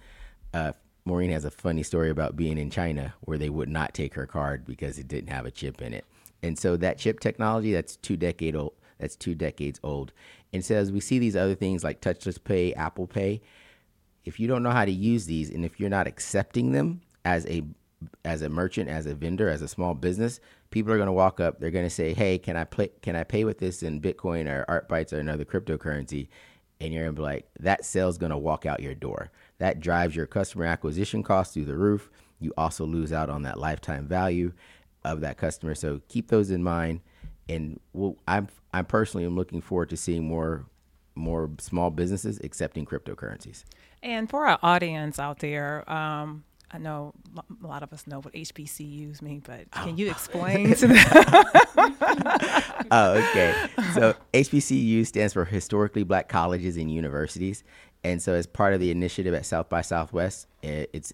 [0.52, 0.72] Uh,
[1.06, 4.26] Maureen has a funny story about being in China where they would not take her
[4.26, 6.06] card because it didn't have a chip in it.
[6.42, 8.74] And so that chip technology, that's two decade old.
[9.00, 10.14] That's two decades old.
[10.52, 13.42] And so as we see these other things like touchless pay, Apple Pay,
[14.26, 17.46] if you don't know how to use these and if you're not accepting them as
[17.48, 17.64] a
[18.24, 20.40] as a merchant, as a vendor, as a small business,
[20.72, 21.60] people are going to walk up.
[21.60, 22.90] They're going to say, "Hey, can I play?
[23.02, 26.28] Can I pay with this in Bitcoin or ArtBytes or another cryptocurrency?"
[26.82, 29.82] And you're going to be like, "That sale's going to walk out your door." That
[29.82, 32.10] drives your customer acquisition costs through the roof.
[32.40, 34.54] You also lose out on that lifetime value
[35.04, 35.76] of that customer.
[35.76, 37.02] So keep those in mind.
[37.48, 40.66] And we'll, I'm I'm personally am looking forward to seeing more
[41.16, 43.64] more small businesses accepting cryptocurrencies.
[44.02, 48.34] And for our audience out there, um, I know a lot of us know what
[48.34, 49.96] HBCUs mean, but can oh.
[49.96, 50.98] you explain to them?
[52.92, 53.68] oh, okay.
[53.94, 57.64] So HBCU stands for Historically Black Colleges and Universities.
[58.04, 61.12] And so, as part of the initiative at South by Southwest, it's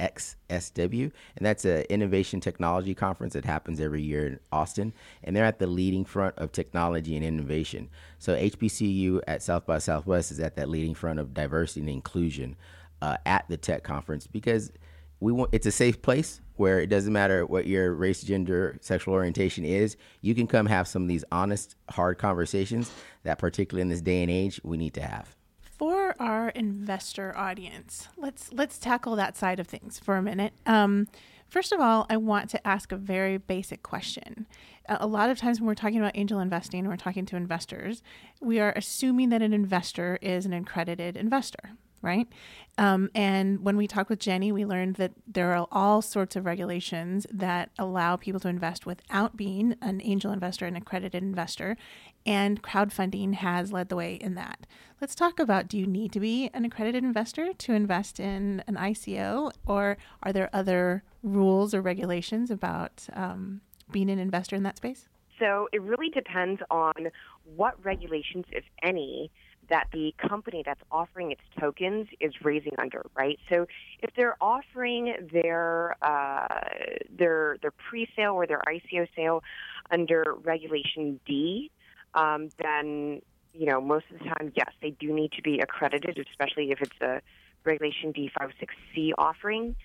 [0.00, 4.92] SXSW, and that's an innovation technology conference that happens every year in Austin.
[5.24, 7.88] And they're at the leading front of technology and innovation.
[8.18, 12.56] So, HBCU at South by Southwest is at that leading front of diversity and inclusion
[13.02, 14.72] uh, at the tech conference because
[15.20, 19.14] we want it's a safe place where it doesn't matter what your race, gender, sexual
[19.14, 19.96] orientation is.
[20.20, 22.90] You can come have some of these honest, hard conversations
[23.22, 25.36] that, particularly in this day and age, we need to have
[26.18, 30.52] our investor audience, let's let's tackle that side of things for a minute.
[30.66, 31.08] Um,
[31.48, 34.46] first of all, I want to ask a very basic question.
[34.88, 38.02] A lot of times when we're talking about angel investing, we're talking to investors,
[38.40, 42.28] we are assuming that an investor is an accredited investor right?
[42.76, 46.46] Um, and when we talked with Jenny, we learned that there are all sorts of
[46.46, 51.76] regulations that allow people to invest without being an angel investor, an accredited investor,
[52.28, 54.66] and crowdfunding has led the way in that.
[55.00, 58.76] Let's talk about do you need to be an accredited investor to invest in an
[58.76, 64.76] ICO, or are there other rules or regulations about um, being an investor in that
[64.76, 65.08] space?
[65.38, 66.92] So it really depends on
[67.56, 69.30] what regulations, if any,
[69.70, 73.38] that the company that's offering its tokens is raising under, right?
[73.48, 73.66] So
[74.02, 76.46] if they're offering their uh,
[77.08, 79.42] their their pre-sale or their ICO sale
[79.90, 81.70] under Regulation D,
[82.14, 86.18] um, then you know most of the time, yes, they do need to be accredited,
[86.30, 87.20] especially if it's a
[87.64, 89.76] Regulation D56C offering.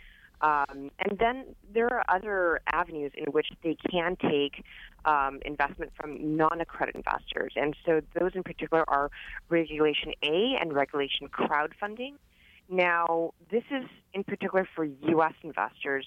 [0.41, 4.63] Um, and then there are other avenues in which they can take
[5.05, 7.53] um, investment from non-accredited investors.
[7.55, 9.09] And so those in particular are
[9.47, 12.15] Regulation A and Regulation crowdfunding.
[12.69, 15.34] Now, this is in particular for U.S.
[15.43, 16.05] investors.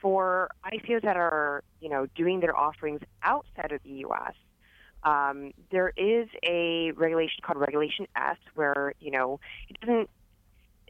[0.00, 4.34] For ICOs that are, you know, doing their offerings outside of the U.S.,
[5.04, 10.10] um, there is a regulation called Regulation S, where you know it doesn't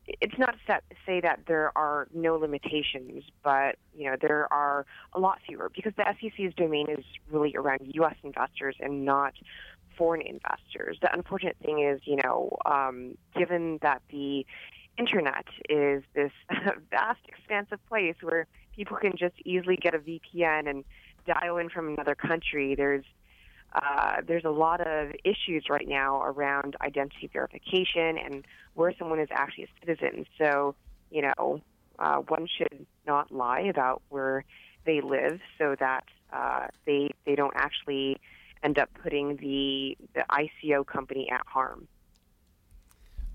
[0.07, 5.21] it's not to say that there are no limitations, but you know there are a
[5.21, 8.17] lot fewer because the SEC's domain is really around U.S.
[8.23, 9.35] investors and not
[9.97, 10.99] foreign investors.
[11.01, 14.45] The unfortunate thing is, you know, um, given that the
[14.99, 16.33] internet is this
[16.91, 20.85] vast, expansive place where people can just easily get a VPN and
[21.27, 23.05] dial in from another country, there's
[23.75, 29.29] uh, there's a lot of issues right now around identity verification and where someone is
[29.33, 30.27] actually a citizen.
[30.39, 30.75] So,
[31.11, 31.61] you know,
[31.99, 34.45] uh, one should not lie about where
[34.85, 38.19] they live so that uh, they they don't actually
[38.63, 41.89] end up putting the the ICO company at harm.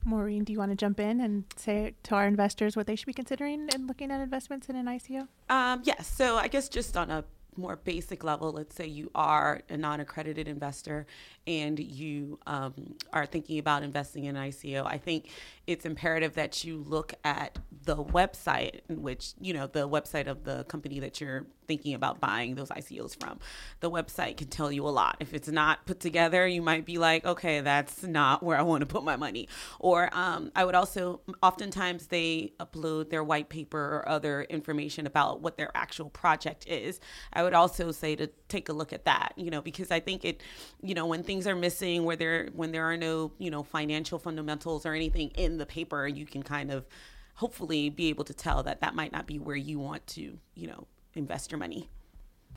[0.06, 3.06] Maureen, do you want to jump in and say to our investors what they should
[3.06, 5.28] be considering in looking at investments in an ICO?
[5.50, 6.08] Um, yes.
[6.08, 7.26] So I guess just on a
[7.60, 11.06] more basic level, let's say you are a non accredited investor
[11.46, 15.30] and you um, are thinking about investing in ICO, I think
[15.68, 20.44] it's imperative that you look at the website in which, you know, the website of
[20.44, 23.40] the company that you're thinking about buying those ICOs from.
[23.80, 25.18] The website can tell you a lot.
[25.20, 28.82] If it's not put together, you might be like, okay, that's not where I want
[28.82, 29.48] to put my money.
[29.80, 35.42] Or um, I would also, oftentimes, they upload their white paper or other information about
[35.42, 37.00] what their actual project is.
[37.32, 40.26] I would also say to take a look at that, you know, because I think
[40.26, 40.42] it,
[40.82, 44.18] you know, when things are missing, where there when there are no, you know, financial
[44.18, 46.88] fundamentals or anything in the paper, you can kind of
[47.36, 50.68] hopefully be able to tell that that might not be where you want to, you
[50.68, 51.90] know, invest your money.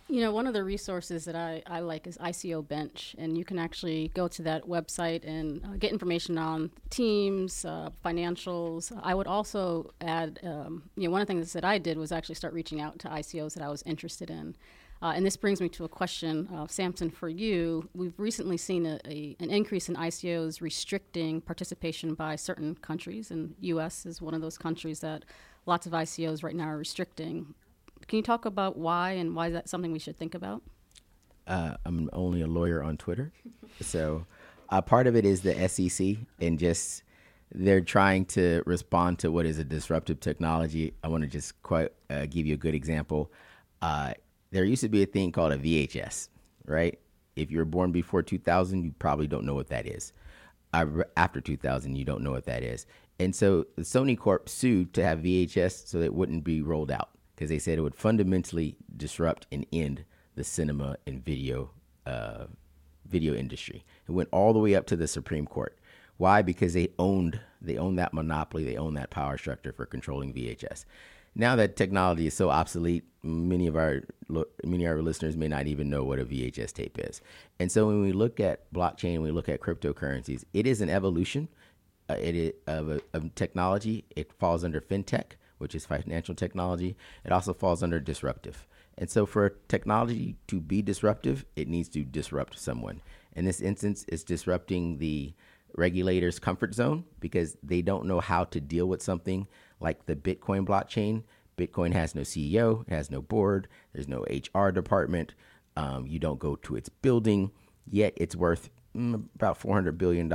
[0.08, 3.44] You know, one of the resources that I, I like is ICO Bench, and you
[3.44, 8.92] can actually go to that website and uh, get information on teams, uh, financials.
[9.02, 12.12] I would also add, um, you know, one of the things that I did was
[12.12, 14.56] actually start reaching out to ICOs that I was interested in.
[15.00, 17.88] Uh, and this brings me to a question, uh, Samson, for you.
[17.94, 23.54] We've recently seen a, a, an increase in ICOs restricting participation by certain countries, and
[23.60, 24.06] U.S.
[24.06, 25.24] is one of those countries that
[25.66, 27.54] lots of ICOs right now are restricting.
[28.08, 30.62] Can you talk about why and why is that something we should think about?
[31.46, 33.32] Uh, I'm only a lawyer on Twitter,
[33.80, 34.26] so
[34.68, 37.02] uh, part of it is the SEC and just
[37.54, 40.94] they're trying to respond to what is a disruptive technology.
[41.02, 43.30] I want to just quite uh, give you a good example.
[43.82, 44.14] Uh,
[44.50, 46.28] there used to be a thing called a VHS,
[46.66, 46.98] right?
[47.36, 50.12] If you were born before 2000, you probably don't know what that is.
[50.72, 50.86] Uh,
[51.16, 52.86] after 2000, you don't know what that is.
[53.18, 57.10] And so Sony Corp sued to have VHS so it wouldn't be rolled out
[57.42, 60.04] because they said it would fundamentally disrupt and end
[60.36, 61.70] the cinema and video
[62.06, 62.44] uh,
[63.04, 63.84] video industry.
[64.08, 65.76] It went all the way up to the Supreme Court.
[66.18, 66.42] Why?
[66.42, 70.84] Because they owned they owned that monopoly, they owned that power structure for controlling VHS
[71.34, 74.02] now that technology is so obsolete, many of our
[74.62, 77.20] many of our listeners may not even know what a VHS tape is.
[77.58, 81.48] And so when we look at blockchain, we look at cryptocurrencies, it is an evolution
[82.10, 84.04] uh, it is, of, a, of technology.
[84.14, 85.32] It falls under fintech,
[85.62, 86.96] which is financial technology.
[87.24, 88.66] It also falls under disruptive.
[88.98, 93.00] And so for a technology to be disruptive, it needs to disrupt someone.
[93.34, 95.32] In this instance, it's disrupting the
[95.74, 99.46] regulators' comfort zone because they don't know how to deal with something
[99.80, 101.22] like the Bitcoin blockchain.
[101.56, 105.34] Bitcoin has no CEO, it has no board, there's no HR department.
[105.76, 107.52] Um, you don't go to its building,
[107.86, 110.28] yet it's worth mm, about $400 billion,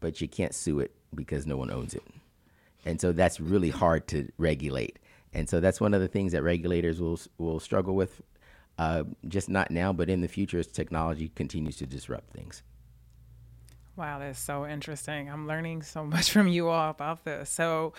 [0.00, 2.02] but you can't sue it because no one owns it.
[2.84, 4.98] And so that's really hard to regulate.
[5.32, 8.22] And so that's one of the things that regulators will, will struggle with,
[8.78, 12.62] uh, just not now, but in the future as technology continues to disrupt things.
[13.96, 15.30] Wow, that's so interesting.
[15.30, 17.50] I'm learning so much from you all about this.
[17.50, 17.94] So,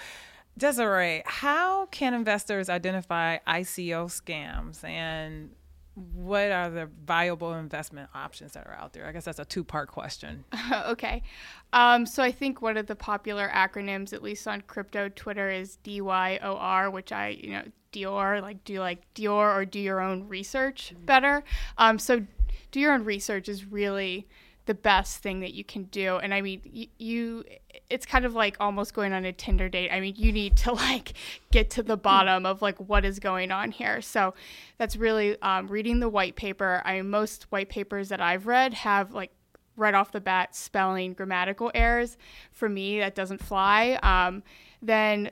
[0.58, 5.52] Desiree, how can investors identify ICO scams and
[5.96, 9.06] what are the viable investment options that are out there?
[9.06, 10.44] I guess that's a two part question.
[10.88, 11.24] okay.
[11.72, 15.78] Um, so I think one of the popular acronyms, at least on crypto Twitter, is
[15.84, 20.92] DYOR, which I, you know, Dior, like do like Dior or do your own research
[20.94, 21.06] mm-hmm.
[21.06, 21.44] better.
[21.78, 22.26] Um, so
[22.72, 24.28] do your own research is really
[24.66, 26.18] the best thing that you can do.
[26.18, 27.44] And I mean, you, you,
[27.90, 29.92] it's kind of like almost going on a Tinder date.
[29.92, 31.14] I mean, you need to like
[31.52, 34.02] get to the bottom of like what is going on here.
[34.02, 34.34] So
[34.78, 36.82] that's really um, reading the white paper.
[36.86, 39.32] I most white papers that I've read have like
[39.78, 42.18] right off the bat spelling grammatical errors.
[42.52, 44.00] For me, that doesn't fly.
[44.02, 44.44] Um,
[44.82, 45.32] then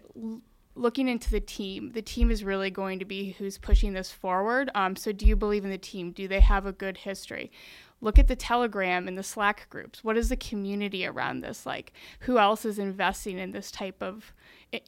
[0.76, 4.70] looking into the team, the team is really going to be who's pushing this forward.
[4.76, 6.12] Um, so, do you believe in the team?
[6.12, 7.52] Do they have a good history?
[8.04, 10.04] Look at the Telegram and the Slack groups.
[10.04, 11.94] What is the community around this like?
[12.22, 14.34] Who else is investing in this type of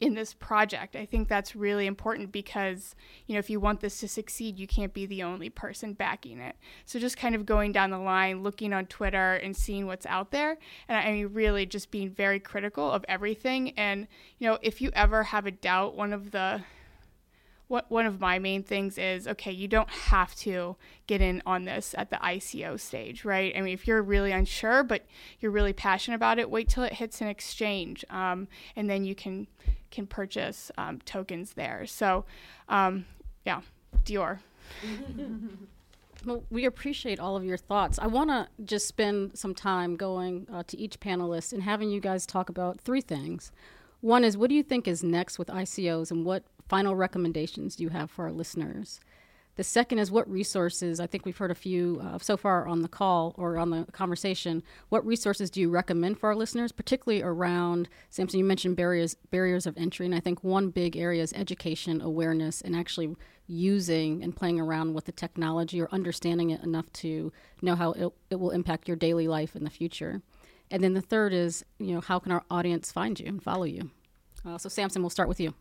[0.02, 0.98] in this project?
[0.98, 2.94] I think that's really important because,
[3.26, 6.40] you know, if you want this to succeed, you can't be the only person backing
[6.40, 6.58] it.
[6.86, 10.32] So just kind of going down the line, looking on Twitter and seeing what's out
[10.32, 10.58] there,
[10.90, 14.10] and I mean really just being very critical of everything and,
[14.40, 16.62] you know, if you ever have a doubt, one of the
[17.68, 20.76] what one of my main things is okay, you don't have to
[21.08, 23.54] get in on this at the ICO stage, right?
[23.56, 25.06] I mean, if you're really unsure but
[25.40, 29.16] you're really passionate about it, wait till it hits an exchange, um, and then you
[29.16, 29.48] can
[29.92, 31.86] can purchase um, tokens there.
[31.86, 32.26] So,
[32.70, 33.06] um,
[33.46, 33.62] yeah,
[34.04, 34.40] Dior.
[36.26, 38.00] Well, we appreciate all of your thoughts.
[38.00, 42.00] I want to just spend some time going uh, to each panelist and having you
[42.00, 43.52] guys talk about three things.
[44.02, 47.84] One is what do you think is next with ICOs and what final recommendations do
[47.84, 49.00] you have for our listeners?
[49.56, 52.82] The second is what resources, I think we've heard a few uh, so far on
[52.82, 54.62] the call or on the conversation.
[54.90, 59.66] What resources do you recommend for our listeners, particularly around, Samson, you mentioned barriers, barriers
[59.66, 63.16] of entry, and I think one big area is education, awareness, and actually
[63.48, 68.12] using and playing around with the technology or understanding it enough to know how it,
[68.32, 70.22] it will impact your daily life in the future.
[70.70, 73.64] And then the third is, you know, how can our audience find you and follow
[73.64, 73.92] you?
[74.46, 75.54] Uh, so, Samson, we'll start with you.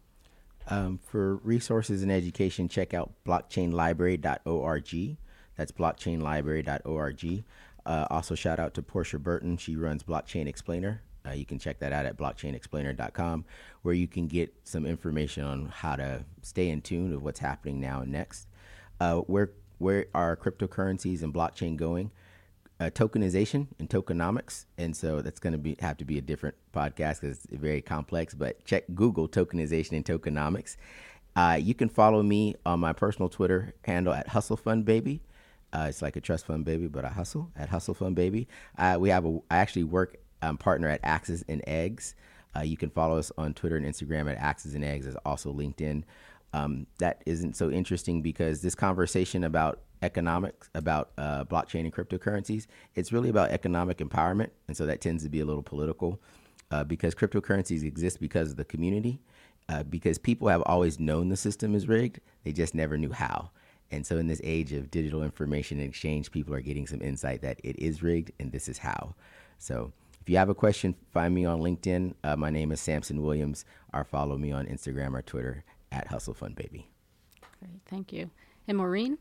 [0.68, 5.16] Um, for resources and education, check out blockchainlibrary.org.
[5.56, 7.44] That's blockchainlibrary.org.
[7.86, 9.56] Uh, also, shout out to Portia Burton.
[9.56, 11.02] She runs Blockchain Explainer.
[11.26, 13.44] Uh, you can check that out at blockchainexplainer.com,
[13.82, 17.80] where you can get some information on how to stay in tune of what's happening
[17.80, 18.46] now and next.
[19.00, 22.10] Uh, where where are cryptocurrencies and blockchain going?
[22.80, 26.56] Uh, tokenization and tokenomics, and so that's going to be have to be a different
[26.74, 28.34] podcast because it's very complex.
[28.34, 30.76] But check Google tokenization and tokenomics.
[31.36, 35.22] Uh, you can follow me on my personal Twitter handle at Hustle Fund Baby.
[35.74, 38.46] Uh, it's like a trust fund baby, but I hustle at Hustle Fund Baby.
[38.78, 39.40] Uh, we have a.
[39.50, 42.14] I actually work um, partner at Axes and Eggs.
[42.56, 45.06] Uh, you can follow us on Twitter and Instagram at Axes and Eggs.
[45.06, 46.04] Is also LinkedIn.
[46.52, 52.66] Um, that isn't so interesting because this conversation about economics, about uh, blockchain and cryptocurrencies,
[52.94, 56.20] it's really about economic empowerment, and so that tends to be a little political
[56.70, 59.20] uh, because cryptocurrencies exist because of the community.
[59.70, 63.50] Uh, because people have always known the system is rigged, they just never knew how.
[63.90, 67.60] And so, in this age of digital information exchange, people are getting some insight that
[67.64, 69.14] it is rigged and this is how.
[69.58, 72.14] So, if you have a question, find me on LinkedIn.
[72.22, 76.34] Uh, my name is Samson Williams, or follow me on Instagram or Twitter at Hustle
[76.34, 76.88] Fund Baby.
[77.60, 78.30] Great, thank you.
[78.68, 79.16] And Maureen?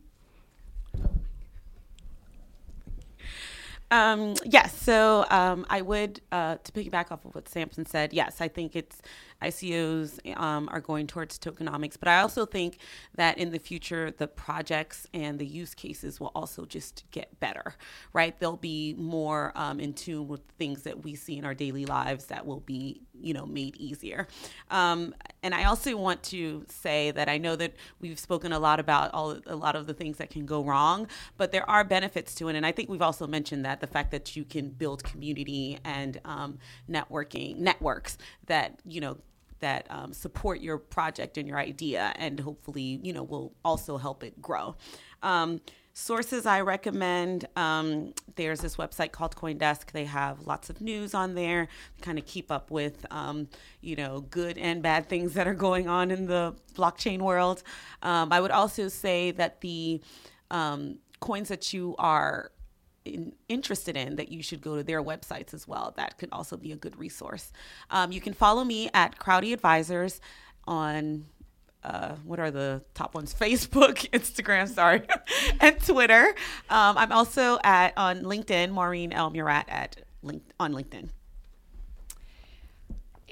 [3.94, 8.42] Um, yes, so um, I would, uh, to piggyback off of what Samson said, yes,
[8.42, 9.04] I think it's
[9.40, 12.80] ICOs um, are going towards tokenomics, but I also think
[13.14, 17.76] that in the future, the projects and the use cases will also just get better,
[18.14, 18.40] right?
[18.40, 22.26] They'll be more um, in tune with things that we see in our daily lives
[22.26, 24.28] that will be, you know, made easier.
[24.70, 28.80] Um, and I also want to say that I know that we've spoken a lot
[28.80, 31.08] about all a lot of the things that can go wrong,
[31.38, 34.12] but there are benefits to it, and I think we've also mentioned that the fact
[34.12, 36.60] that you can build community and um,
[36.90, 38.18] networking networks
[38.48, 39.18] that you know
[39.60, 44.24] that um, support your project and your idea and hopefully you know will also help
[44.24, 44.76] it grow
[45.22, 45.62] um,
[45.94, 51.36] sources i recommend um, there's this website called coindesk they have lots of news on
[51.36, 51.68] there
[52.02, 53.48] kind of keep up with um,
[53.82, 57.62] you know good and bad things that are going on in the blockchain world
[58.02, 60.02] um, i would also say that the
[60.50, 62.52] um, coins that you are
[63.06, 65.94] in, interested in that you should go to their websites as well.
[65.98, 67.52] That could also be a good resource.
[67.90, 70.22] Um, you can follow me at Crowdy Advisors
[70.66, 71.26] on
[71.84, 73.34] uh, what are the top ones?
[73.40, 75.02] Facebook, Instagram, sorry,
[75.60, 76.36] and Twitter.
[76.70, 79.30] Um, I'm also at on LinkedIn, Maureen L.
[79.30, 81.10] Murat at link, on LinkedIn.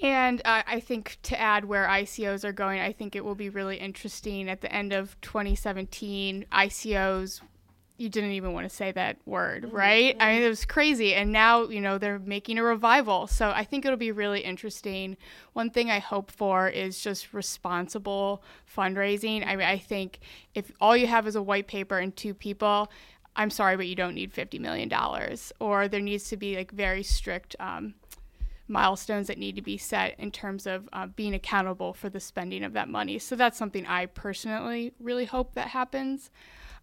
[0.01, 3.49] And uh, I think to add where ICOs are going, I think it will be
[3.49, 6.45] really interesting at the end of 2017.
[6.51, 7.41] ICOs
[8.01, 9.75] you didn't even want to say that word, mm-hmm.
[9.75, 10.13] right?
[10.15, 10.21] Mm-hmm.
[10.21, 11.13] I mean, it was crazy.
[11.13, 13.27] And now, you know, they're making a revival.
[13.27, 15.17] So I think it'll be really interesting.
[15.53, 18.43] One thing I hope for is just responsible
[18.75, 19.45] fundraising.
[19.45, 20.19] I mean, I think
[20.55, 22.91] if all you have is a white paper and two people,
[23.35, 24.91] I'm sorry, but you don't need $50 million.
[25.59, 27.93] Or there needs to be like very strict um,
[28.67, 32.63] milestones that need to be set in terms of uh, being accountable for the spending
[32.63, 33.19] of that money.
[33.19, 36.31] So that's something I personally really hope that happens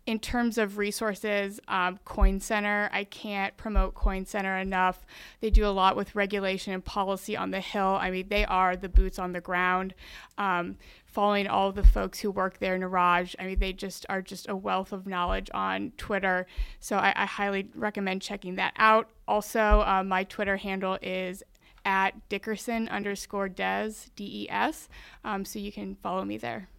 [0.08, 5.04] in terms of resources, um, Coin Center, I can't promote Coin Center enough.
[5.42, 7.98] They do a lot with regulation and policy on the Hill.
[8.00, 9.92] I mean, they are the boots on the ground.
[10.38, 14.48] Um, following all the folks who work there, Niraj, I mean, they just are just
[14.48, 16.46] a wealth of knowledge on Twitter.
[16.80, 19.10] So I, I highly recommend checking that out.
[19.26, 21.42] Also, uh, my Twitter handle is
[21.84, 24.88] at Dickerson underscore Des, D E S.
[25.22, 26.70] Um, so you can follow me there.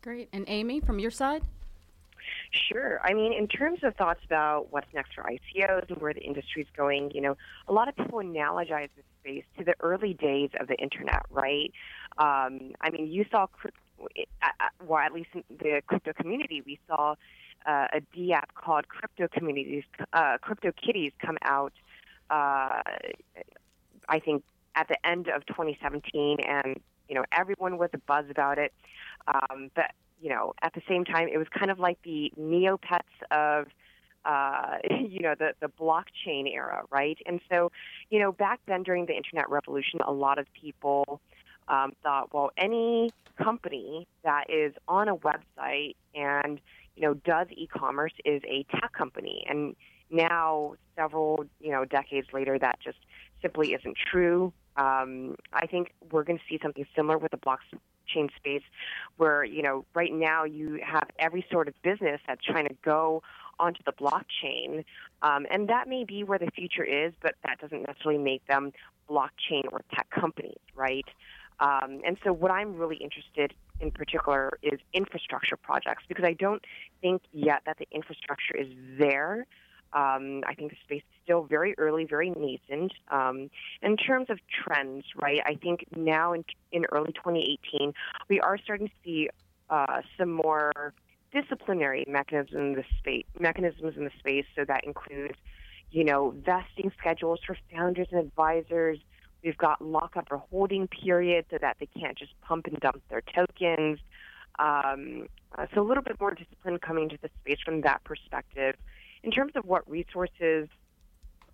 [0.00, 0.30] Great.
[0.32, 1.42] And Amy, from your side?
[2.50, 3.00] Sure.
[3.02, 6.62] I mean, in terms of thoughts about what's next for ICOs and where the industry
[6.62, 7.36] is going, you know,
[7.66, 11.72] a lot of people analogize this space to the early days of the internet, right?
[12.16, 13.48] Um, I mean, you saw,
[14.86, 17.16] well, at least in the crypto community, we saw
[17.66, 21.72] uh, a D app called Crypto Communities, uh, Crypto Kitties come out.
[22.30, 22.80] Uh,
[24.08, 24.42] I think
[24.74, 28.72] at the end of 2017, and you know everyone was a buzz about it.
[29.26, 29.90] Um, but
[30.20, 33.00] you know, at the same time, it was kind of like the Neopets
[33.30, 33.66] of,
[34.24, 37.18] uh, you know, the, the blockchain era, right?
[37.26, 37.70] And so,
[38.10, 41.20] you know, back then during the internet revolution, a lot of people
[41.68, 46.60] um, thought, well, any company that is on a website and,
[46.96, 49.46] you know, does e-commerce is a tech company.
[49.48, 49.76] And
[50.10, 52.98] now, several, you know, decades later, that just
[53.42, 54.52] simply isn't true.
[54.76, 57.78] Um, I think we're going to see something similar with the blockchain
[58.08, 58.62] blockchain space
[59.16, 63.22] where, you know, right now you have every sort of business that's trying to go
[63.58, 64.84] onto the blockchain.
[65.22, 68.72] Um, and that may be where the future is, but that doesn't necessarily make them
[69.10, 71.06] blockchain or tech companies, right?
[71.60, 76.62] Um, and so, what I'm really interested in particular is infrastructure projects because I don't
[77.00, 79.44] think yet that the infrastructure is there.
[79.92, 82.92] Um, I think the space is still very early, very nascent.
[83.10, 83.50] Um,
[83.82, 87.94] in terms of trends, right, I think now in, in early 2018,
[88.28, 89.28] we are starting to see
[89.70, 90.92] uh, some more
[91.32, 94.46] disciplinary mechanisms in the space, mechanisms in the space.
[94.56, 95.34] So that includes,
[95.90, 98.98] you know, vesting schedules for founders and advisors.
[99.42, 103.22] We've got lockup or holding periods so that they can't just pump and dump their
[103.22, 103.98] tokens.
[104.58, 108.74] Um, uh, so a little bit more discipline coming to the space from that perspective.
[109.22, 110.68] In terms of what resources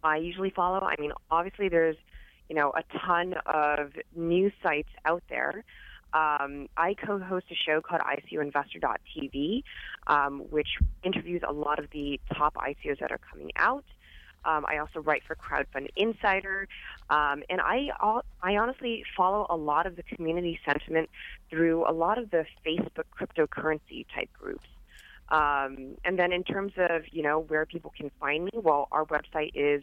[0.02, 1.96] I usually follow, I mean, obviously there's,
[2.48, 5.64] you know, a ton of news sites out there.
[6.12, 9.62] Um, I co-host a show called ICOinvestor.tv,
[10.06, 10.68] um, which
[11.02, 13.84] interviews a lot of the top ICOs that are coming out.
[14.44, 16.68] Um, I also write for Crowdfund Insider,
[17.08, 17.88] um, and I
[18.42, 21.08] I honestly follow a lot of the community sentiment
[21.48, 24.66] through a lot of the Facebook cryptocurrency type groups.
[25.30, 29.04] Um, and then in terms of you know where people can find me, well, our
[29.06, 29.82] website is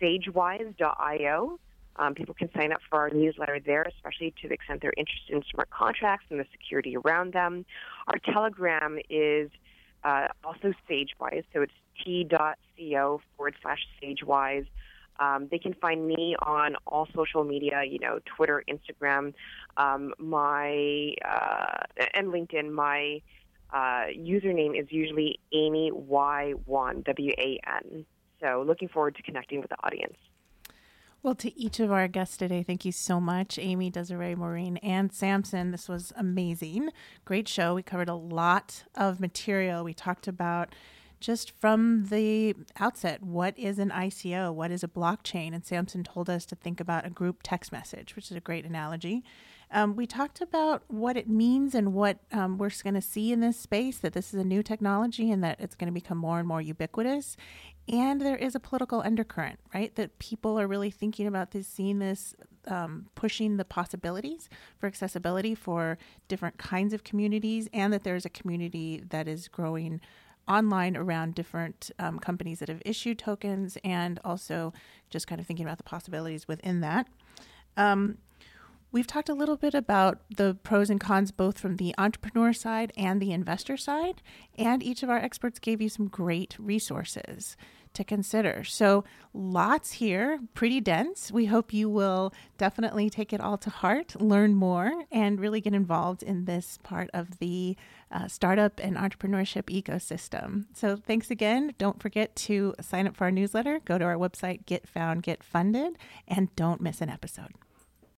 [0.00, 1.58] sagewise.io.
[1.98, 5.34] Um, people can sign up for our newsletter there, especially to the extent they're interested
[5.34, 7.64] in smart contracts and the security around them.
[8.06, 9.50] Our Telegram is
[10.04, 11.72] uh, also SageWise, so it's
[12.04, 14.66] t.co forward slash SageWise.
[15.18, 19.32] Um, they can find me on all social media, you know, Twitter, Instagram,
[19.78, 22.70] um, my uh, and LinkedIn.
[22.70, 23.22] My
[23.72, 28.06] uh, username is usually Amy Y One W A N.
[28.40, 30.16] So looking forward to connecting with the audience.
[31.22, 35.12] Well, to each of our guests today, thank you so much, Amy, Desiree, Maureen, and
[35.12, 35.72] Samson.
[35.72, 36.90] This was amazing.
[37.24, 37.74] Great show.
[37.74, 39.82] We covered a lot of material.
[39.82, 40.72] We talked about
[41.18, 46.30] just from the outset what is an ICO, what is a blockchain, and Samson told
[46.30, 49.24] us to think about a group text message, which is a great analogy.
[49.70, 53.40] Um, we talked about what it means and what um, we're going to see in
[53.40, 56.38] this space that this is a new technology and that it's going to become more
[56.38, 57.36] and more ubiquitous.
[57.88, 59.94] And there is a political undercurrent, right?
[59.96, 62.34] That people are really thinking about this, seeing this,
[62.66, 64.48] um, pushing the possibilities
[64.78, 65.98] for accessibility for
[66.28, 70.00] different kinds of communities, and that there's a community that is growing
[70.48, 74.72] online around different um, companies that have issued tokens and also
[75.10, 77.08] just kind of thinking about the possibilities within that.
[77.76, 78.18] Um,
[78.96, 82.94] We've talked a little bit about the pros and cons, both from the entrepreneur side
[82.96, 84.22] and the investor side,
[84.56, 87.58] and each of our experts gave you some great resources
[87.92, 88.64] to consider.
[88.64, 91.30] So, lots here, pretty dense.
[91.30, 95.74] We hope you will definitely take it all to heart, learn more, and really get
[95.74, 97.76] involved in this part of the
[98.10, 100.64] uh, startup and entrepreneurship ecosystem.
[100.72, 101.74] So, thanks again.
[101.76, 105.44] Don't forget to sign up for our newsletter, go to our website, Get Found, Get
[105.44, 107.52] Funded, and don't miss an episode.